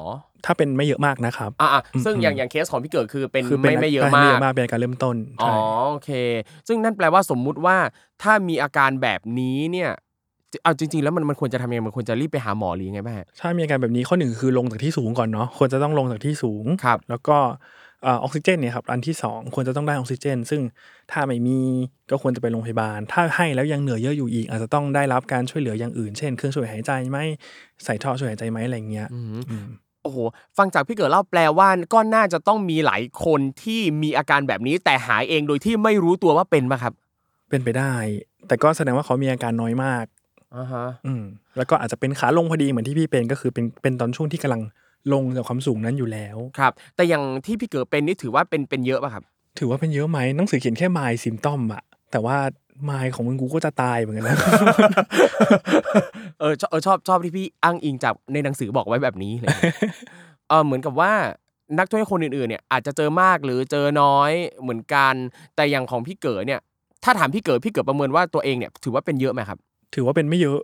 [0.46, 5.56] ถ้าเป็นไม่เยอะมากนะครับอ่าซึ่งอืมอย่างอย่างเคสของพี่เกิดคือเป็นคือไม่ไม่เยอะมากมากเป็นการเริ่มต้นอ๋อใช่
[5.90, 6.10] โอเค
[6.68, 7.76] ซึ่งนั่นแปลว่าสมมุติว่า
[8.22, 9.90] ถ้ามีอาการแบบนี้เนี่ย
[10.64, 17.36] เอาจริงๆแล้วมันมันควรจะทำยังไงมันควรจะรีบไปหาหมอหรือยังไงบ้างฮะถ้ามีอาการแบบนี้ข้อหนึ่งคือลงจากที่สูงก่อนเนาะควรจะต้องลงจากที่สูงครับแล้วก็
[18.02, 20.60] เออออกซิเจนเนี่ยครับอันที่สองควรจะต้องได้ออกซิเจน ซึ่ง
[21.12, 21.58] ถ้าไม่มี
[22.10, 27.18] ก็ควรจะไปโรงพยาบาล ถ้าให้แล้วยังเหนื่อยเยอะอยู่อีก อาจจะต้องได้รับการช่วยเหลืออย่างอื่น เช่น เครื่องช่วยหายใจไหม
[27.84, 29.66] ใส่ท่อช่วยหายใจไหมอะไรอย่างเงี้ยอืมอืม
[30.02, 30.18] โอ้โห
[30.58, 36.92] ฟังจากพี่เกิดเล่าแปลว่าก็น่าจะต้องมีหลายคนที่มีอาการแบบนี้ แต่หายเองโดยที่ไม่รู้ตัวว่าเป็นป่ะครับ
[37.50, 37.94] เป็นไปได้
[38.48, 40.04] แต่ก็แสดงว่าเขามีอาการน้อยมาก
[40.56, 41.22] อ่าฮะอืม
[41.56, 44.62] แล้วก็อาจจะเป็นขาลงพอดีเหมือนที่พี่เป็นก็คือเป็นเป็นตอนช่วงที่กำลัง
[45.12, 49.24] ลงจากความสูงนั้นอยู่แล้วครับ แต่อย่างที่พี่เกิดเป็นนี่ถือว่าเป็นเป็นเยอะป่ะครับ
[49.58, 52.36] ถือว่าเป็นเยอะไหมหนังสือเขียนแค่ my symptom อะแต่ว่า
[52.88, 54.36] my ของมึงกูก็จะตายเหมือนกันนะ
[56.40, 59.52] เออชอบเออชอบชอบที่พี่อ้างอิงจากในหนังสือบอกไว้แบบนี้เลย
[60.48, 61.12] เออเหมือนกับว่า
[61.78, 64.30] นักท่องเที่ยวคนอื่นๆเนี่ยอาจจะเจอมากหรือเจอน้อย
[64.62, 65.14] เหมือนกัน
[65.56, 66.60] แต่อย่างของพี่เก๋เนี่ย
[67.04, 69.58] ถ้าถามพี่เก๋พี่เก๋ประเมินว่าตัวเองเนี่ยถือว่าเป็นเยอะไหมครับ
[69.94, 70.58] ถือว่าเป็นไม่เยอะ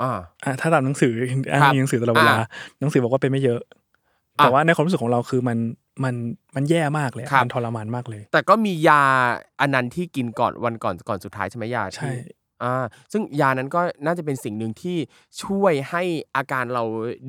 [0.00, 0.10] อ่า
[0.44, 1.12] อะถ้าตามหนังสือ
[1.52, 2.46] อ้างอิงหนังสือตลอดเวลาอ่า
[2.80, 5.58] หนังสือบอกว่าเป็นไม่เยอะอะแต่ว่าในความรู้สึกของเราคือมัน
[6.04, 6.14] มัน
[6.56, 9.02] มันแย่มากเลยอะครับมันทรมานมากเลย แต่ก็มียา
[9.60, 12.14] อันนั้นที่กินก่อนวันก่อนก่อนสุดท้ายใช่ไหมยาที่ใช่
[12.62, 14.96] อ่าซึ่งยานั้นก็น่าจะเป็นสิ่งหนึ่งที่
[15.42, 16.02] ช่วยให้
[16.36, 16.84] อาการเรา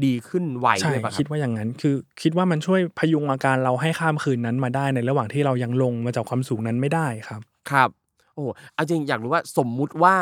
[0.06, 7.90] ดีขึ้นไวใช่ด้วยป่ะคคิรัดบว่าอย่างนั้นคือคิดว่ามันช่วยพยุงอาการเราให้ข้ามคืนนั้นมาได้ในระหว่างที่เรายังลงมาจากความสูงนั้นไม่ได้ครับครับ
[8.36, 10.18] โอ้เอาจริงอยากรู้ว่าสมมุติว่า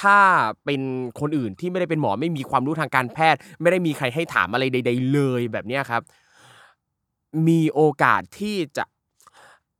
[0.00, 0.18] ถ้า
[0.64, 0.80] เป็น
[1.20, 6.02] คนอื่นที่ไม่ได้เป็นหมอไม่มีความรู้ทางการแพทย์ ไม่ได้มีใครให้ถามอะไรใด ๆ เลยแบบเนี้ยครับ
[7.48, 8.84] มีโอกาสที่จะ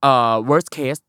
[0.03, 1.03] เอ่อ worst case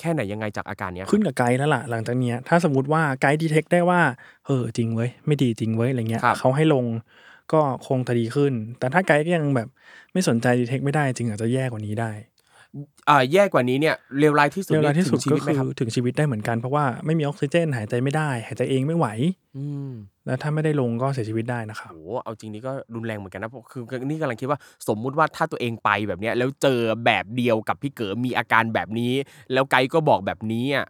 [0.00, 4.00] แค่ไหนยังไงจากอาการเนี้ยครับขึ้นกับไกด์แล้วล่ะหลังจากเนี้ยถ้าสมมติว่าไกด์ดีเทคได้ว่า
[4.46, 6.84] เออจริงเว้ยไม่ดีจริงเว้ยอะไรเงี้ยครับ เขาให้ลง
[7.52, 9.68] ก็คงจะดีขึ้น แต่ถ้าไกด์ก็ยังแบบ
[10.12, 12.10] ไม่สนใจดีเทคไม่ได้จริงอาจจะแย่กว่านี้ได้
[13.08, 19.06] อ่าแย่กว่านี้เนี่ยเลวร้ายที่สุดเร็วร้ายที่สุดถึงชีก็วิตไหมคืครับอถึงชีวิตได้เหมือนกันเพราะว่าไม่มีออกซิเจน หายใจไม่ได้ หายใจเองไม่ไหว
[19.56, 19.90] อืม
[20.26, 24.58] แล้วถ้าไม่ได้ลงก็เสียชีวิตได้นะครับโอ้เอาจริงนี่ก็รุนแรงเหมือนกันนะเพราะคือนี่กำลังคิดว่า
[24.88, 29.12] สมมุติว่าถ้าตัวเองไปแบบเนี้ยแล้วเจอแบบเดียวกับพี่เก๋มีอาการแบบนี้
[29.52, 30.86] แล้วไกด์ก็บอกแบบนี้อะ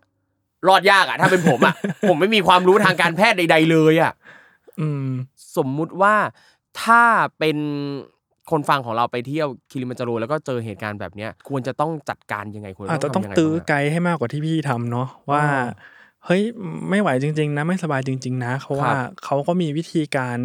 [0.68, 1.74] รอดยากอะถ้าเป็นผมอะ
[2.08, 4.12] ผมไม่มีความรู้ทางการแพทย์ใด ๆ เลยอะ
[4.80, 5.08] อืม
[5.56, 6.14] สมมุติว่า
[6.82, 7.02] ถ้า
[7.38, 7.58] เป็น
[8.50, 15.66] คนฟังของเราไปเที่ยวคิริมันจาโรแล้วก็เจอเหตุการณ์แบบเนี้ยควรจะต้องจัดการยังไงควรอาจจะต้องทำยังไงตื้อบ้างะไกด์ให้มากกว่าที่พี่ทำเนาะว่าอ่า
[16.26, 16.42] เฮ้ย
[16.90, 20.38] ไม่ไหวจริง ๆ นะไม่สบายจริง ๆ นะเพราะว่าครับเขาก็มีวิธีการ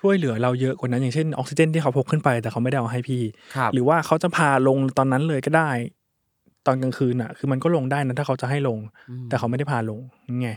[0.00, 3.22] ช่วยเหลือเราเยอะกว่านั้นอย่างเช่นออกซิเจนที่เขาพกขึ้นไปแต่เขาไม่ได้เอาให้พี่
[3.56, 5.70] ครับหรือว่าเขาจะพาลงตอนนั้นเลยก็ได้
[6.66, 8.78] ตอนกลางคืนอะ คือมันก็ลงได้นะถ้าเขาจะให้ลง
[9.28, 10.50] แต่เขาไม่ได้พาลงนี่ไง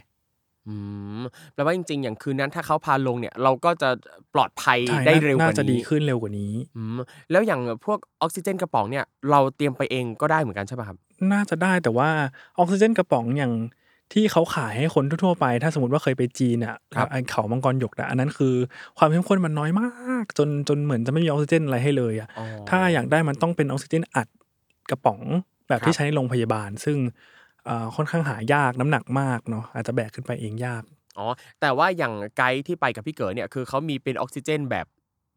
[0.68, 0.76] อื
[1.20, 1.22] ม
[1.54, 3.90] แปลว่าจริง ๆ อย่างคืนนั้นถ้าเขาพาลงเนี่ยเราก็จะ
[4.34, 7.00] ปลอดภัยใช่ได้น่าเร็วกน่าว่าจะดีนี้ขึ้นเร็วกว่านี้ อืม
[7.32, 10.98] แล้วอย่างพวกออกซิเจนกระป๋องเนี่ยเราเตรียมไปเองก็ได้เหมือนกันใช่ป่ะครับ
[11.32, 12.10] น่าจะได้แต่ว่า
[12.58, 13.54] ออกซิเจนกระป๋องอย่าง
[14.14, 18.56] ที่เขาขายให้คนทั่วๆไป ถ้าสมมติว่าเคยไปจีนอะครับ ไอเขามังกรหยกอะอันนั้นคือ
[18.98, 24.28] ความเข้มข้นมันน้อยมาก จนจนเหมือนจะไม่มีออกซิเจนอะไรให้เลยอะอ๋อถ้าอยากได้มันต้องเป็นออกซิเจนอัด
[24.90, 25.20] กระป๋อง
[25.68, 27.14] แบบครัที่บใช้ในโรงพยาบาล ซึ่งเอ่อ
[27.96, 30.84] ค่อนข้างหายากน้ำหนักมากเนาะอาจจะแบกขึ้นไปเองยาก
[31.18, 31.28] อ๋อ
[31.62, 34.86] แต่ว่าอย่างไกด์ที่ไปกับพี่เก๋อเนี่ยคือเขามีเป็นออกซิเจนแบบ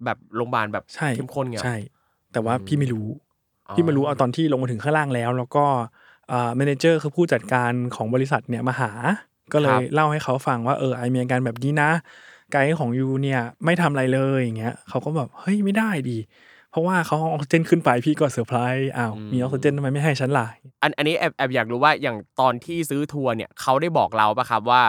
[0.05, 1.77] แบบโรงพยาบาลแบบใช่เข้มข้นไงใช่
[2.33, 3.07] แต่ว่าอืมพี่ไม่รู้
[3.69, 5.65] อ๋อพี่มารู้เอาตอนที่ลงมาถึงข้างล่างแล้ว แล้วก็
[6.29, 8.91] manager คือผู้จัดการของบริษัทเนี่ยมาหา
[9.53, 11.91] ก็เลยเล่าให้เขาฟังว่าเออ I มีอาการแบบนี้นะ
[12.53, 16.19] ไกด์ของ you เนี่ยไม่ทำอะไรเลยอย่างเงี้ยเขาก็แบบเฮ้ยไม่ได้ดี
[16.73, 20.47] เพราะว่าเขาเอาออกซิเจนขึ้นไปพี่ก็เซอร์ไพรส์อ้าวมีออกซิเจนทำไมไม่ให้ฉันล่ะ
[20.83, 24.83] อันอันนี้แอบแอบอยากรู้ว่าอย่างตอนที่ซื้อทัวร์เนี่ยเขาได้บอกเราปะครับว่า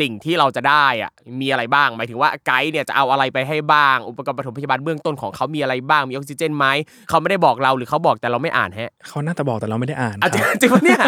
[0.00, 1.10] สิ่งที่เราจะได้อะ
[1.40, 6.66] มีอะไรบ้าง หมายถึงว่าไกด์เนี่ยจะเอาอะไรไปให้บ้าง อุปกรณ์ปฐมพยาบาลเบื้องต้นของเขามีอะไรบ้างมีออกซิเจนไหม
[7.08, 10.98] เขาไม่ได้บอกเราหรือเขาบอกแต่เราไม่อ่านแฮะเขาน่าจะบอกแต่เราไม่ได้อ่านอะคจริงรับจริงปะเนี่ย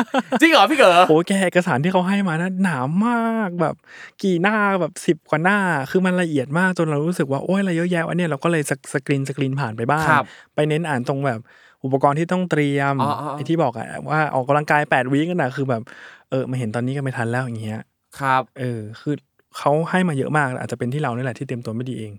[0.41, 3.74] จริงเหรอพี่เก๋อโอ้แกเอกสารที่เขาให้มานะหนามากแบบ
[4.22, 5.59] กี่หน้าแบบสิบ10กว่าหน้า
[5.91, 10.16] คือมันละเอียดมากจนเรารู้สึกว่าโอ้ยอะไรเยอะแยะวะเนี่ยเราก็เลยสกสกรีนสกรีนผ่านไปบ้างครับ
[10.55, 11.41] ไปเน้นอ่านตรงแบบ
[11.85, 15.83] อุปกรณ์ที่ต้องเตรียมอ๋ออ๋ออ๋อไอ้ที่บอกอะว่าออกกำลังกาย8วีกันนะคือแบบ
[16.31, 17.81] เออมาเห็นตอนนี้ก็ไม่ทันแล้วอย่างเงี้ย
[18.19, 19.14] ครับ เออ คือ
[19.59, 22.12] เขาให้มาเยอะมากอาจจะเป็นที่เรานี่แหละที่เตรียมตัวไม่ดีเอง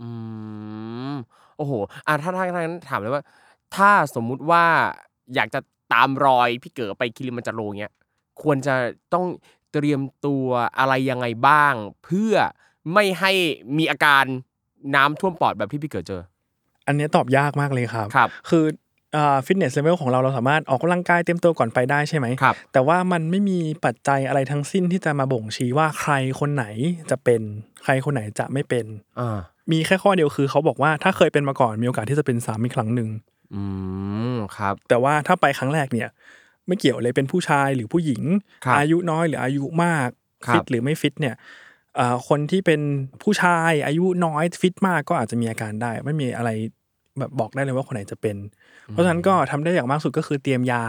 [0.00, 0.08] อื
[1.12, 1.14] ม
[1.56, 1.72] โอ้โห
[2.06, 3.24] อะถ้าถ้าถ้างั้นถามเลยว่า
[3.76, 4.64] ถ้าสมมุติว่า
[5.34, 5.60] อยากจะ
[5.92, 7.92] ตามรอยพี่เก๋อไปคิริมันจาโรเงี้ย
[8.42, 8.74] ควรจะ
[9.14, 9.26] ต้อง
[9.72, 10.46] เตรียมตัว
[10.78, 11.74] อะไรยังไงบ้าง
[12.04, 12.34] เพื่อ
[12.92, 13.32] ไม่ให้
[13.78, 14.24] มีอาการ
[14.94, 16.22] น้ำท่วมปอดแบบที่พี่เก๋อเจอ
[16.86, 18.64] อันเนี้ยตอบยากมากเลยครับครับ คือ
[19.46, 26.64] fitness level ของเราเราสามารถออกกำลังกายเตรียมตัวก่อนไปได้ใช่ไหมครับแต่ว่ามันไม่มีปัจจัยอะไรทั้งสิ้นที่จะมาบ่งชี้ว่าใครคนไหน
[27.10, 27.40] จะเป็น
[27.82, 28.86] ใครคนไหนจะไม่เป็น
[29.20, 29.38] อ่า
[29.72, 33.08] มีแค่ข้อเดียวคือเขาบอกว่าถ้าเคยเป็นมาก่อนมีโอกาสที่จะเป็นซ้ำอีกครั้งหนึ่ง
[33.54, 33.62] อื
[34.34, 36.08] มครับ แต่ว่าถ้าไปครั้งแรกเนี่ย
[36.66, 38.22] ไม่เกี่ยวเลยเป็นผู้ชายหรือผู้หญิง
[38.64, 40.08] ครับอายุน้อยหรืออายุมาก
[40.46, 41.40] ครับฟิตหรือไม่ฟิตเนี่ยเอ่อ
[42.28, 42.80] คนที่เป็น
[43.22, 46.50] ผู้ชายอายุน้อยฟิตมากก็อาจจะมีอาการได้ ไม่มีอะไร
[47.18, 48.36] แบบบอกได้เลยว่าคนไหนจะเป็น
[48.88, 50.84] เพราะฉะนั้นก็ทำได้อย่างมากสุดก็คือเตรียมยา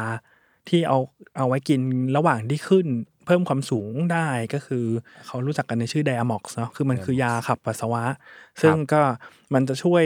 [0.69, 0.97] ที่เอา
[1.37, 1.79] เอาไว้กิน
[2.17, 2.87] ระหว่างที่ขึ้น
[3.25, 4.85] เพิ่มความสูงได้ก็คือ
[5.25, 8.03] เขารู้จักกันในชื่อไดอะม็อกซ์เนาะคือมันคือยาขับปัสสาวะ
[8.61, 9.01] ซึ่งก็
[9.53, 10.03] มันจะช่วย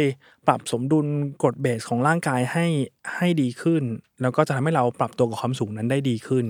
[0.47, 1.07] ปรับสมดุล
[1.41, 2.65] กรดเบสของร่างกายให้
[3.15, 3.83] ให้ดีขึ้น
[4.21, 6.45] แล้วก็จะทำให้เราปรับตัวกับความสูงนั้นได้ดีขึ้น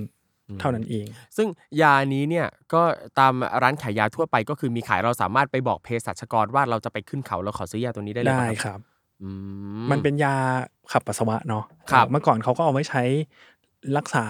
[0.59, 1.05] เท่านั้นเอง
[1.37, 1.47] ซึ่ง
[1.81, 2.81] ยานี้เนี่ยก็
[3.19, 8.79] ตามร้านขายยาทั่วไปก็คือมีขายเราสามารถไปบอกเภสัชกรว่าเราจะไปขึ้นเขาเราขอซื้อยาตัวนี้ได้เลยได้ปะครับ
[9.21, 9.29] อื
[9.91, 10.35] มันเป็นยา
[10.91, 13.03] ขับปัสสาวะเนาะครับเมื่อก่อนเขาก็เอาไว้ใช้
[13.97, 14.25] รักษา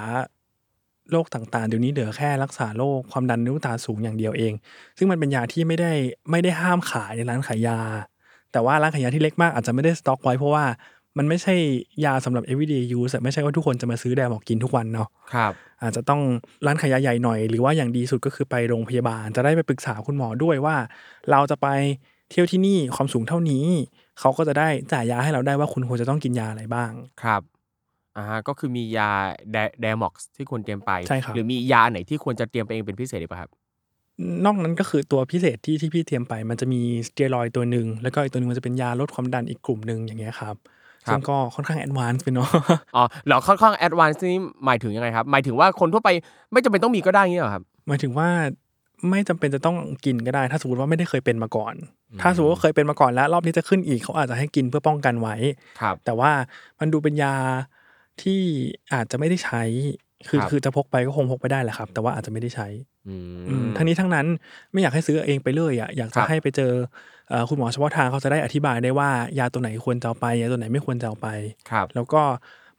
[1.11, 4.53] โรคต่างๆ เดี๋ยวนี้เหลือแค่รักษาโรคความดันนิ้วตาสูงอย่างเดียวเอง
[4.97, 5.91] ซึ่งมันเป็นยาที่ไม่ได้
[6.31, 7.79] ไม่ได้ห้ามขายในร้านขายยา
[8.51, 10.65] แต่ว่าร้านขายยาที่เล็กมากอาจจะไม่ได้สต็อกไว้เพราะว่า
[11.17, 11.55] มันไม่ใช่
[12.05, 16.21] ยาสำหรับ everyday use อะไม่ใช่ว่าทุกคนจะมาซื้อแดมออกกินทุกวันเนาะครับ อาจจะต้อง
[16.65, 20.75] ร้านขายยาใหญ่หน่อย หรือว่าอย่างดีสุดก็คือไปโรงพยาบาล จะได้ไปปรึกษาคุณหมอด้วยว่า
[21.31, 21.67] เราจะไป
[22.31, 23.65] เที่ยวที่นี่ความสูงเท่านี้
[24.19, 26.91] เขาก็จะได้จ่ายยาให้เราได้ว่าคุณควรจะต้องกินยาอะไรบ้าง
[27.23, 27.41] ครับ
[28.17, 29.09] อ่าก็คือมียา
[29.81, 33.51] Diamox ที่ควรเตรียมไปใช่ครับหรือมียาไหนที่ควรจะเตรียมไปเองเป็นพิเศษหรือเปล่าครับ
[34.45, 40.57] นอกนั้นก็คือตัวพิเศษที่ที่พี่เตรียมไป มันจะมีสเตียรอยด์ตัวหนึ่งแล้วก็อีกตัวหนึ่งมันจะเป็นยาลดความดันอีกกลุ่มหนึ่งอย่างเงี้ยครับครับ
[41.11, 42.49] ซึ่งก็ค่อนข้าง advance ไปเนาะ
[42.95, 46.09] อ๋อแล้วค่อนข้าง advance นี่หมายถึงยังไงครับ หมายถึงว่าคนทั่วไป
[46.51, 48.29] ไม่จำเป็นต้องมีก็ได้เงี้ยเหรอครับ หมายถึงว่า
[49.09, 51.73] ไม่จำเป็นจะต้องกินก็ได้ ถ้าสมมติว่าไม่ได้เคยเป็นมาก่อน
[52.21, 55.35] ถ้าสมมติว่าเคยเป็นมาก่อนแล้ว รอบนี้จะขึ้นอีกเขาอาจจะให้กินเพื่อป้องกันไว้
[55.81, 56.31] ครับ แต่ว่า
[56.79, 57.35] มันดูเป็นยา
[58.21, 58.41] ที่
[58.93, 59.61] อาจจะไม่ได้ใช้
[60.29, 62.67] คือครับคือจะพกไปก็คงพกไปได้แหละครับ แต่ว่าอาจจะไม่ได้ใช้
[63.07, 63.15] อื
[63.47, 64.27] อืมมทั้งนี้ทั้งนั้น
[64.71, 66.71] ไม่อยากให้ซื้อเองไปเลยอะอยากครัจะบให้ไปเจอ
[67.29, 69.09] เอ่อคุณหมอเฉพาะทางเขาจะได้อธิบายได้ว่า
[69.39, 71.27] ยาตัวไหนควรจะเอาไปยาตัวไหนไม่ควรจะเอาไป
[71.69, 72.21] ครับแล้วก็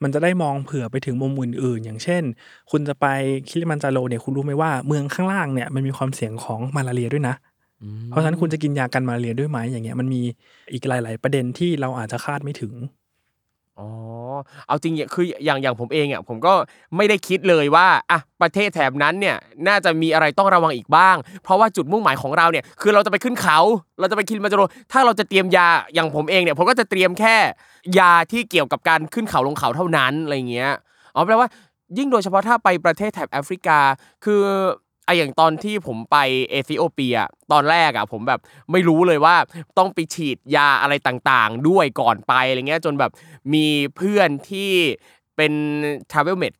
[0.02, 2.22] มันจะได้มองเผื่อไปถึงมุมอื่นๆ อย่างเช่น
[2.70, 3.06] คุณจะไป
[3.48, 7.34] คิลิมันจาโรเนี่ยคุณรู้ไหมว่าเมืองข้างล่างเนี่ยมันมีความเสี่ยงของมาลาเรียด้วยนะ
[8.08, 10.22] เพราะฉะนั้นคุณจะกินยากันมาลาเรียด้วยไหมอย่างเงี้ยมันมี
[10.72, 12.72] อีกหลาย ๆ ประเด็นที่เราอาจจะคาดไม่ถึง
[13.78, 13.88] อ๋อ
[14.66, 16.52] เอาจริงๆคืออย่างอย่างผมเองอะผมก็
[16.96, 19.36] ไม่ได้คิดเลยว่าอะประเทศแถบนั้นเนี่ย
[19.68, 23.58] น่าจะมีอะไรต้องระวังอีกบ้าง เพราะว่าจุดมุ่งหมายของเราเนี่ยคือเราจะไปขึ้นเขา
[24.00, 24.62] เราจะไปคิลิมันจโร
[24.92, 27.36] ถ้าเราจะเตรียมยาอย่างผมเองเนี่ยผมก็จะเตรียมแค่
[27.98, 30.72] ยาที่เกี่ยวกับการขึ้นเขาลงเขาเท่านั้นอะไรเงี้ย
[31.14, 31.48] อ๋อแปลว่า
[31.98, 33.78] ยิ่งโดยเฉพาะถ้าไปประเทศแถบแอฟริกา
[34.24, 34.42] คือ
[35.08, 36.16] อะอย่างตอนที่ผมไป
[36.50, 37.16] เอธิโอเปีย
[37.52, 38.40] ตอนแรกอะผมแบบ
[38.72, 39.36] ไม่รู้เลยว่า
[39.78, 43.10] ต้องไปฉีดยาอะไรต่างๆ ด้วยก่อนไปอะไรเงี้ยจนแบบ
[43.54, 44.70] มีเพื่อนที่
[45.36, 45.52] เป็น
[46.10, 46.54] travel med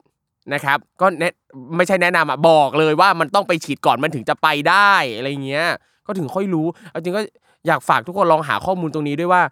[0.54, 1.34] นะครับก็แนะ
[1.76, 5.68] ไม่ใช่แนะนำอะบอกเลยว่ามันต้องไปฉีดก่อนมันถึงจะไปได้อะไรเงี้ย
[6.06, 7.22] ก็ถึงค่อยรู้เอาจริงก็
[7.66, 9.42] อยากฝากทุกคนลองหาข้อมูลตรงนี้ด้วยว่า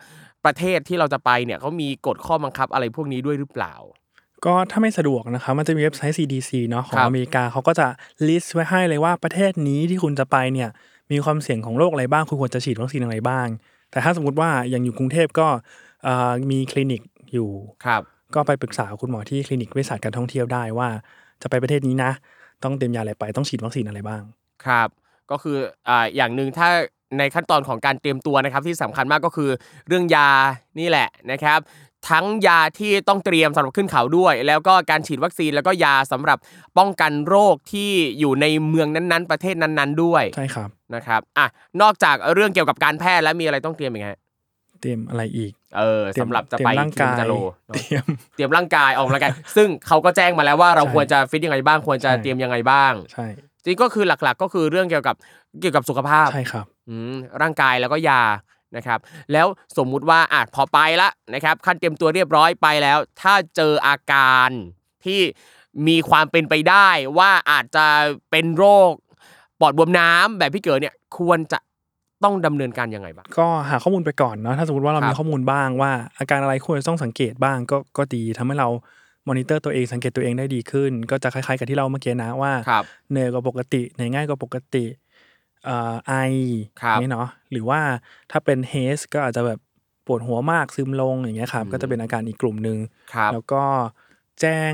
[0.44, 3.74] ประเทศที่เราจะไปเนี่ยเขามีกฎข้อบังคับอะไรพวกนี้ด้วยหรือเปล่า
[4.45, 7.87] ก็ถ้าไม่สะดวกนะครับมันจะมีเว็บไซต์ CDC เนาะของครับอเมริกาเขาก็จะ
[8.28, 10.68] list ไว้ให้เลยว่าประเทศนี้ที่คุณจะไปเนี่ย
[11.12, 13.47] มีความเสี่ยงของโรคอะไรบ้างคุณควรจะฉีดวัคซีนอะไรบ้าง
[13.91, 15.49] แต่ถ้าสมมติว่าอย่างอยู่กรุงเทพก็
[16.05, 17.51] เอ่อมีคลินิกอยู่
[17.84, 18.03] ครับ
[18.34, 20.89] ก็ไปปรึกษาคุณหมอที่คลินิกวิสัชการท่องเที่ยวได้ว่า
[21.43, 22.11] จะไปประเทศนี้นะ
[22.64, 24.22] ต้องเตรียมยาอะไรไปต้องฉีดวัคซีนอะไรบ้าง
[24.66, 24.89] ครับ
[25.30, 25.59] ก็คือ
[25.89, 26.68] อ่าอย่างหนึ่งถ้า
[27.18, 29.51] ในขั้นตอนของการเตรียมตัวนะครับที่สำคัญมากก็คือ
[29.89, 30.28] เรื่องยา
[30.80, 31.59] นี่แหละนะครับ
[32.11, 36.38] ทั้งยาที่ต้องเตรียมสำหรับขึ้นเขาด้วย แล้วก็การฉีดวัคซีนแล้วก็ยาสำหรับ
[36.78, 41.46] ป้องกันโรคที่อยู่ในเมืองนั้นๆ ประเทศนั้นๆ ด้วยใช่ครับนะครับอะ
[41.82, 44.18] นอกจากเรื่องเกี่ยวกับการแพทย์แล้วมีอะไรต้องเตรียมอีกฮะ
[44.80, 47.34] เตรียมอะไรอีก เออเตรียมสำหรับจะเตรียไปมร่างกายคิลิมันจาโร
[47.74, 48.04] เตรียม
[48.34, 53.26] เตรียมร่างกายออกกำลังกายซึ่งเขาก็แจ้งมาแล้วว่าเราใช่ควรจะฟิตยังไงบ้างควรจะใช่เตรียมยังไงบ้างใช่
[53.64, 55.16] จริงก็คือหลักๆ ก็คือเรื่องเกี่ยวกับ
[55.61, 58.20] เกี่ยวกับสุขภาพใช่ครับอืมร่างกายแล้วก็ยา
[58.77, 58.99] นะครับ
[59.33, 59.47] แล้ว
[59.77, 64.51] สมมุติว่าอาจพอไปละนะครับขั้นเตรียมตัวเรียบร้อยไปแล้ว ถ้าเจออาการ
[65.05, 65.21] ที่
[65.89, 66.89] มีความเป็นไปได้
[67.19, 67.87] ว่าอาจจะ
[68.31, 68.93] เป็นโรค
[69.61, 71.59] ปอดบวมน้ำแบบพี่เก๋เนี่ยควรจะ
[72.25, 78.69] ต้องดำเนินการยังไงบ้างก็หาข้อมูลไปก่อนเนาะถ้าสมมติว่าเราครับมีข้อมูลบ้างว่า อาการอะไรควรจะต้องสังเกตบ้างก็ก็ดีทำให้เรา
[79.29, 85.05] มอนิเตอร์ตัวเองสังเกตตัวเองได้ดีขึ้น ก็จะคล้ายๆกับที่เราเมื่อกี้นะว่าครับเหนื่อยกว่าปกติเหนื่อยง่ายกว่าปกติเอ่อ
[86.07, 86.12] ไอ
[86.83, 87.81] ครับนี่เนาะหรือว่า
[88.31, 89.59] ถ้าเป็นเฮสก็อาจจะแบบ
[90.07, 92.79] ปวดหัวมากซึมลงอย่างเงี้ยครับอืมก็จะเป็นอาการอีกกลุ่มหนึ่ง
[93.14, 93.62] ครับแล้วก็
[94.41, 94.73] แจ้ง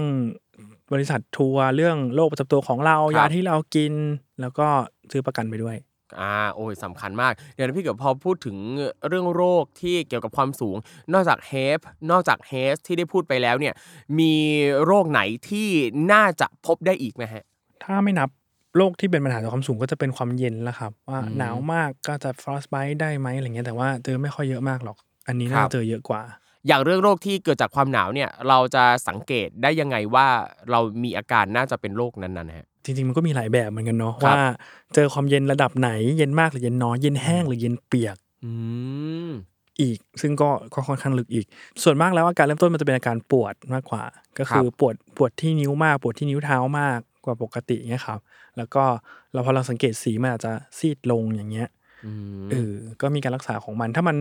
[0.93, 3.93] บริษัททัวร์เรื่องโรคประจำตัวของเราครับยาที่เรากิน
[4.41, 4.67] แล้วก็
[5.11, 5.77] ซื้อประกันไปด้วย
[6.21, 8.57] อ่าโอ้ยสำคัญมากเดี๋ยวนะพี่เก๋พอพูดถึง
[9.09, 10.77] เรื่องโรคที่เกี่ยวกับความสูง
[11.13, 11.79] นอกจากเฮฟ
[12.11, 13.75] นอกจากเฮสที่ได้พูดไปแล้วเนี่ย
[14.19, 14.35] มี
[14.85, 15.69] โรคไหนที่
[16.13, 17.45] น่าจะพบได้อีกไหมฮะ
[17.85, 18.29] ถ้าไม่นับ
[18.77, 24.97] โรคที่เป็นปัญหาต่อความสูงก็จะเป็นความเย็นแล้วครับ ว่าอืม หนาวมากก็จะ frostbite ได้ไหมอะไรเงี้ยแต่ว่าเจอไม่ค่อยเยอะมากหรอก
[25.29, 26.23] อันนี้ครัน่าบจะเจอเยอะกว่า
[26.67, 30.27] อย่างเรื่องโรคที่เกิดจากความหนาวเนี่ย เราจะสังเกตได้ยังไงว่า
[30.71, 34.41] เรามีอาการน่าจะเป็นโรคนั้นๆนะฮะ จริงๆมันก็มีหลายแบบเหมือนกันเนาะครับ ว่า
[34.95, 38.51] เจอความเย็นระดับไหนเย็นมากหรือเย็นน้อยเย็นแห้งหรือเย็นเปียกอื
[39.29, 39.31] ม
[39.81, 41.47] อีก ซึ่งก็ก็ค่อนข้างลึกอีก
[41.83, 44.05] ส่วนมากแล้วอาการเริ่มต้นมันจะเป็นอาการปวดมากกว่า
[44.39, 48.21] ก็คือปวดปวดที่นิ้วมาก ปวดที่นิ้วเท้ามาก กว่าปกติเงี้ยครับ
[48.57, 48.85] แล้วก็
[49.33, 51.69] เราพอเราสังเกตสีมันอาจจะซีดลงอย่างเงี้ย
[52.05, 52.13] อื
[52.45, 54.17] มเออก็มีการรักษาของมัน ถ้ามัน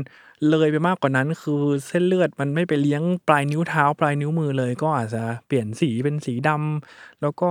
[0.50, 7.50] เลยไปมากกว่านั้น คือเส้นเลือดมันไม่ไปเลี้ยงปลายนิ้วเท้า ปลายนิ้วมือเลย ก็อาจจะเปลี่ยนสีเป็นสีดำแล้วก็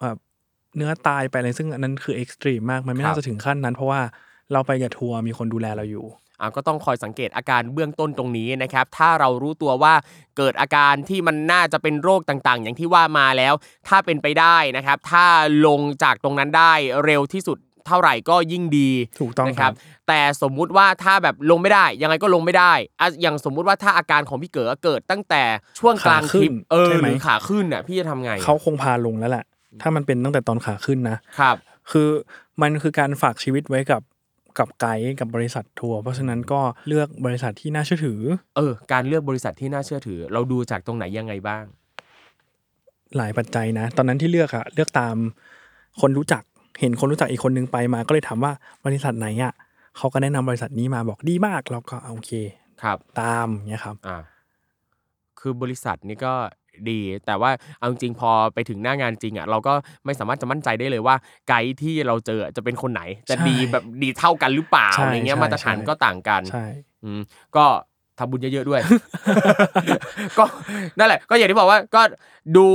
[0.00, 0.16] แบบ
[0.76, 4.00] เนื้อตายไปอะไรซึ่งอันนั้นคือเอ็กซ์ตรีมมากมันไม่น่าจะถึงขั้นนั้น เพราะว่า
[4.52, 9.94] เราไปกับทัวร์มีคนดูแลเราอยู่อ่า ก็ต้องคอยสังเกตอาการเบื้องต้นตรงนี้นะครับ ถ้าเรารู้ตัวว่า
[10.36, 13.54] เกิดอาการที่มันน่าจะเป็นโรคต่างๆ อย่างที่ว่ามาแล้ว
[13.88, 15.24] ถ้าเป็นไปได้นะครับ ถ้า
[15.66, 16.72] ลงจากตรงนั้นได้
[17.04, 19.74] เร็วที่สุดเท่าไหร่ก็ยิ่งดีถูกต้องนะคครัรับบ
[20.08, 25.42] แต่สมมุติว่าถ้าแบบลงไม่ได้ ยังไงก็ลงไม่ได้อะอย่างสมมุติว่าถ้าอาการของพี่เก๋เกิดตั้งแต่
[25.80, 29.44] ช่วงกลางทริปเออหรือขาขึ้นน่ะพี่จะทำไงเขาคงพาลงแล้วแหละ
[29.82, 31.56] ถ้ามันเป็นตั้งแต่ตอนขาขึ้นนะครับ
[31.90, 32.08] คือ
[32.62, 34.00] มันคือการฝากชีวิตไว้กับ
[34.58, 38.20] กับไกด์กับบริษัททัวร์เพราะฉะนั้นก็เลือกบริษัทที่น่าเชื่อถือ
[38.56, 41.64] เออ การเลือกบริษัทที่น่าเชื่อถือ เราดูจากตรงไหนยังไงบ้าง
[43.16, 45.16] หลายปัจจัยนะ ตอนนั้นที่เลือกอะเลือกตาม
[46.00, 46.42] คนรู้จัก
[46.80, 48.52] เห็นคนรู้จักอีกคนนึงไปมา ก็เลยถามว่า
[48.86, 49.52] บริษัทไหนอะ
[49.96, 52.30] เขาก็แนะนำบริษัทนี้มาบอกดีมากเราก็โอเค
[52.82, 54.18] ครับ ตามเนี้ยครับอ่า
[55.40, 56.34] คือบริษัทนี่ก็
[56.90, 59.72] ดี แต่ว่าเอาจริงๆพอไปถึงหน้างานจริงอะเราก็
[60.04, 61.16] ไม่สามารถจะมั่นใจได้เลยว่า
[61.48, 66.66] ไกด์ที่เราเจอจะเป็นคนไหน จะใช่ดีแบบดีเท่ากันหรือเปล่าใช่อะไรเงี้ยใช่มาตรฐานใช่ก็ต่างกันใช่
[67.04, 67.20] อืม
[67.56, 67.66] ก็
[68.18, 68.80] ทำบุญเยอะๆด้วย
[70.38, 70.44] ก็
[70.98, 72.02] นั่นแหละ ก็อย่างที่บอกว่าก็
[72.56, 72.66] ดู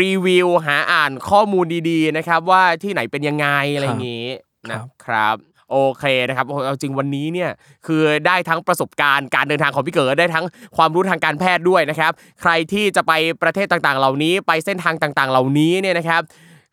[0.00, 4.26] รีวิวหาอ่านข้อมูลดีๆนะครับ ว่าที่ไหนเป็นยังไงอะไรอย่างงี้
[4.70, 5.36] นะครับ
[5.70, 7.50] โอเคนะครับโอ้เอาจริงวันนี้เนี่ย
[7.86, 10.44] คือได้ทั้งประสบการณ์การเดินทางของพี่เก๋ได้ทั้ง
[10.76, 13.12] ความรู้ทางการแพทย์ด้วยนะครับ ใครที่จะไป
[13.42, 16.22] ประเทศต่างๆ เหล่านี้ ไปเส้นทางต่างๆ เหล่านี้เนี่ยนะครับ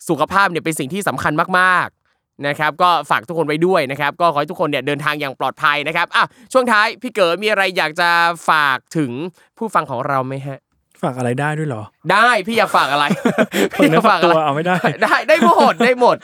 [0.10, 1.88] สุขภาพเนี่ยเป็นสิ่งที่สำคัญมาก
[2.48, 6.24] นะครับก็ฝากทุกคนไว้ด้วยนะครับ ก็ขอให้ทุกคนเนี่ยเดินทางอย่างปลอดภัยนะครับอะ
[6.54, 8.10] ช่วงท้ายพี่เก๋มีอะไรอยากจะ
[8.50, 9.12] ฝากถึง
[9.58, 10.60] ผู้ฟังของเราไหมฮะ
[11.04, 13.06] ฝากอะไรได้ด้วยเหรอ ได้พี่อยากฝากอะไร
[13.74, 16.16] ฝากเนื้อฝากตัวเอาไม่ได้ ได้ได้หมดได้หมด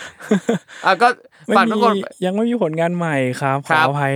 [0.85, 4.15] อะก็ไม่ ฝากทุกมีคนยังไม่มีผลงานใหม่ครับขครัอบอภัย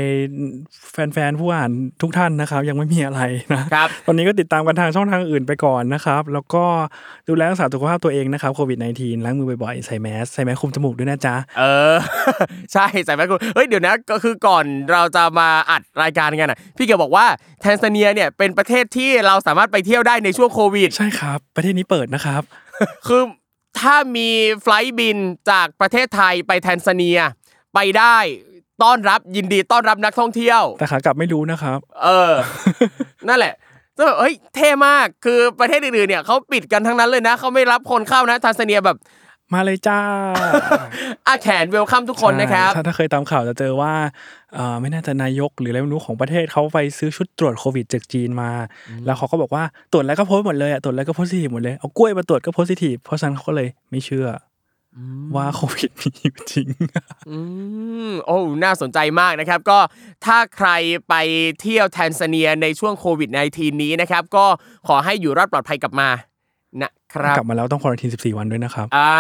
[1.14, 1.72] แฟนๆผู้อ่าน
[2.02, 3.22] ทุกท่านนะครับ ยังไม่มีอะไร
[3.58, 6.64] นะครับตอนนี้ก็ติดตามกันทางช่องทางอื่นไปก่อนนะครับ แล้วก็
[7.30, 11.64] ดูแลรักษาสุขภาพตัวเองนะครับโควิด -19 ล้างมือบ่อยๆใส่แมสใส่แมสคุมจมูกด้วยนะจ๊ะเอ
[11.94, 11.96] อ
[12.74, 17.26] ใช่ใส่แมสคุณเฮ้ยเดี๋ยวนะก็คือก่อนเราจะมาอัดรายการกันอะพี่เก๋บอกว่า
[17.62, 22.42] แทนซาเนียเนี่ยเป็นประเทศที่เราสามารถไปเที่ยวได้ในช่วงโควิด ใช่ครับ ประเทศนี้เปิดนะครับ
[23.08, 23.22] คือ
[23.82, 24.30] ถ้ามี
[24.62, 25.18] ไฟลท์บิน
[25.50, 27.20] จากประเทศไทยไปแทนซาเนีย
[27.74, 28.18] ไปได้
[28.84, 32.34] ต้อนรับยินดีต้อนรับนักท่องเที่ยว แต่ขากลับไม่รู้นะครับ เออ
[33.28, 33.54] นั่นแหละ
[33.98, 38.98] จะแบบเฮ้ยเท่มากคือประเทศอื่นๆเนี่ยเขาปิดกันทั้งนั้นเลยนะเขาไม่รับคนเข้านะแทนซาเนียแบบ
[39.54, 40.00] มาเลยจ้า
[41.28, 43.93] อาแขนเวลคัมทุกคนนะครับใช่ถ้าถ้าเคยตามข่าวจะเจอว่า
[44.54, 48.52] เอ่อไม่น่าจะนายกหรืออะไรไม่รู้ของประเทศเขาไปซื้อชุดตรวจโควิดจากจีนมา
[49.06, 54.28] แล้วเขาก็บอกว่าตรวจแล้วก็โพสต์หมดเลยอะตรวจแล้วก็โพสิทีฟหมดเลยเอากล้วยมาตรวจก็โพสิทีฟเพราะฉะนั้นเขาก็เลยไม่เชื่อ
[54.95, 54.98] อ
[55.36, 56.68] ว่าโควิดมีอยู่จริง
[57.30, 57.38] อื
[58.10, 59.80] มโอ้ น่าสนใจมากนะครับ ก็
[60.26, 60.70] ถ้าใคร
[61.10, 61.14] ไป
[61.62, 64.45] เที่ยวแทนซาเนียในช่วงโควิด -19 นี้นะครับ ก็
[64.88, 66.10] ขอให้อยู่รอดปลอดภัยกลับมา
[66.82, 67.07] นะครับ
[67.38, 69.14] กลับมาแล้วต้องควอรันทีน14 วันด้วยนะครับ อ่า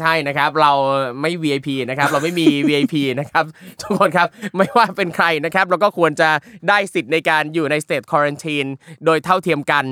[0.00, 0.72] ใช่นะครับ เรา
[1.20, 3.44] ไม่ VIP นะครับ เราไม่มี VIP นะครับ
[3.80, 6.30] ทุกคนครับไม่ว่าเป็นใครนะครับ เราก็ควรจะ
[6.68, 8.68] ได้สิทธิ์ในการอยู่ใน state quarantine
[9.04, 9.86] โดยเท่าเทียมกัน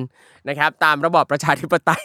[0.49, 2.05] นะครับ ตามระบอบประชาธิปไตย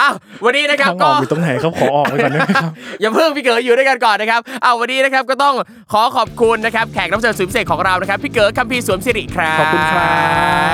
[0.00, 0.14] อ้าว
[0.44, 5.54] วันนี้นะครับทางอก็อกอยู่ตรงไหนครับขอออกไปก่อนได้ไหมครับอย่าเพิ่งพี่เก๋อยู่ด้วยกันก่อนนะครับเอาวันนี้นะครับก็ต้อง
[5.92, 10.16] ขอขอบคุณนะครับ แขกรับเชิญสุดพิเศษของเรานะครับ พี่เก๋คัมพีร์สวมสิริครับขอบคุณครั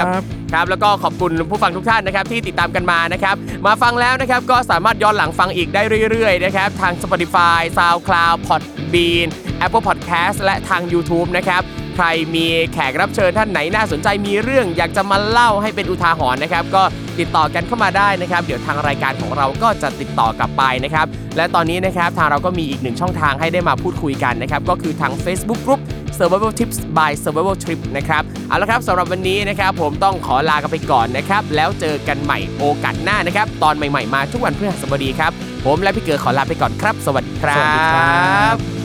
[0.02, 0.04] บ
[0.52, 3.36] ครับ แล้วก็ขอบคุณผู้ฟังทุกท่านนะครับ ที่ติดตามกันมานะครับ
[3.66, 9.28] มาฟังแล้วนะครับก็สามารถย้อนหลังฟังอีกได้เรื่อยๆนะครับทาง Spotify SoundCloud Podbean
[9.66, 11.62] Apple Podcast และทาง YouTube นะครับ
[11.96, 16.82] ใครมีแขกรับเชิญท่านไหนน่าสนใจมีเรื่องอยากจะมาเล่าให้เป็นอุทาหรณ์นะครับ ก็
[17.18, 25.80] ติดต่อกันเข้ามาได้นะครับ เดี๋ยวทางรายการของเราก็จะติดต่อกลับไปนะครับ และตอนนี้นะครับทางเราก็มีอีกหนึ่งช่องทางให้ได้มาพูดคุยกันนะครับ ก็คือทาง Facebook Group
[26.18, 35.32] Survival Tips by Survival Trip นะครับ เอาละครับสำหรับวันนี้นะครับ ผมต้องขอลากันไปก่อนนะครับ แล้วเจอกันใหม่โอกาสหน้านะครับ ตอนใหม่ๆมาทุกวันพฤหัสบดีครับ
[35.66, 38.75] ผมและพี่เก๋ขอลาไปก่อนครับ สวัสดีครัสวัสดีครับ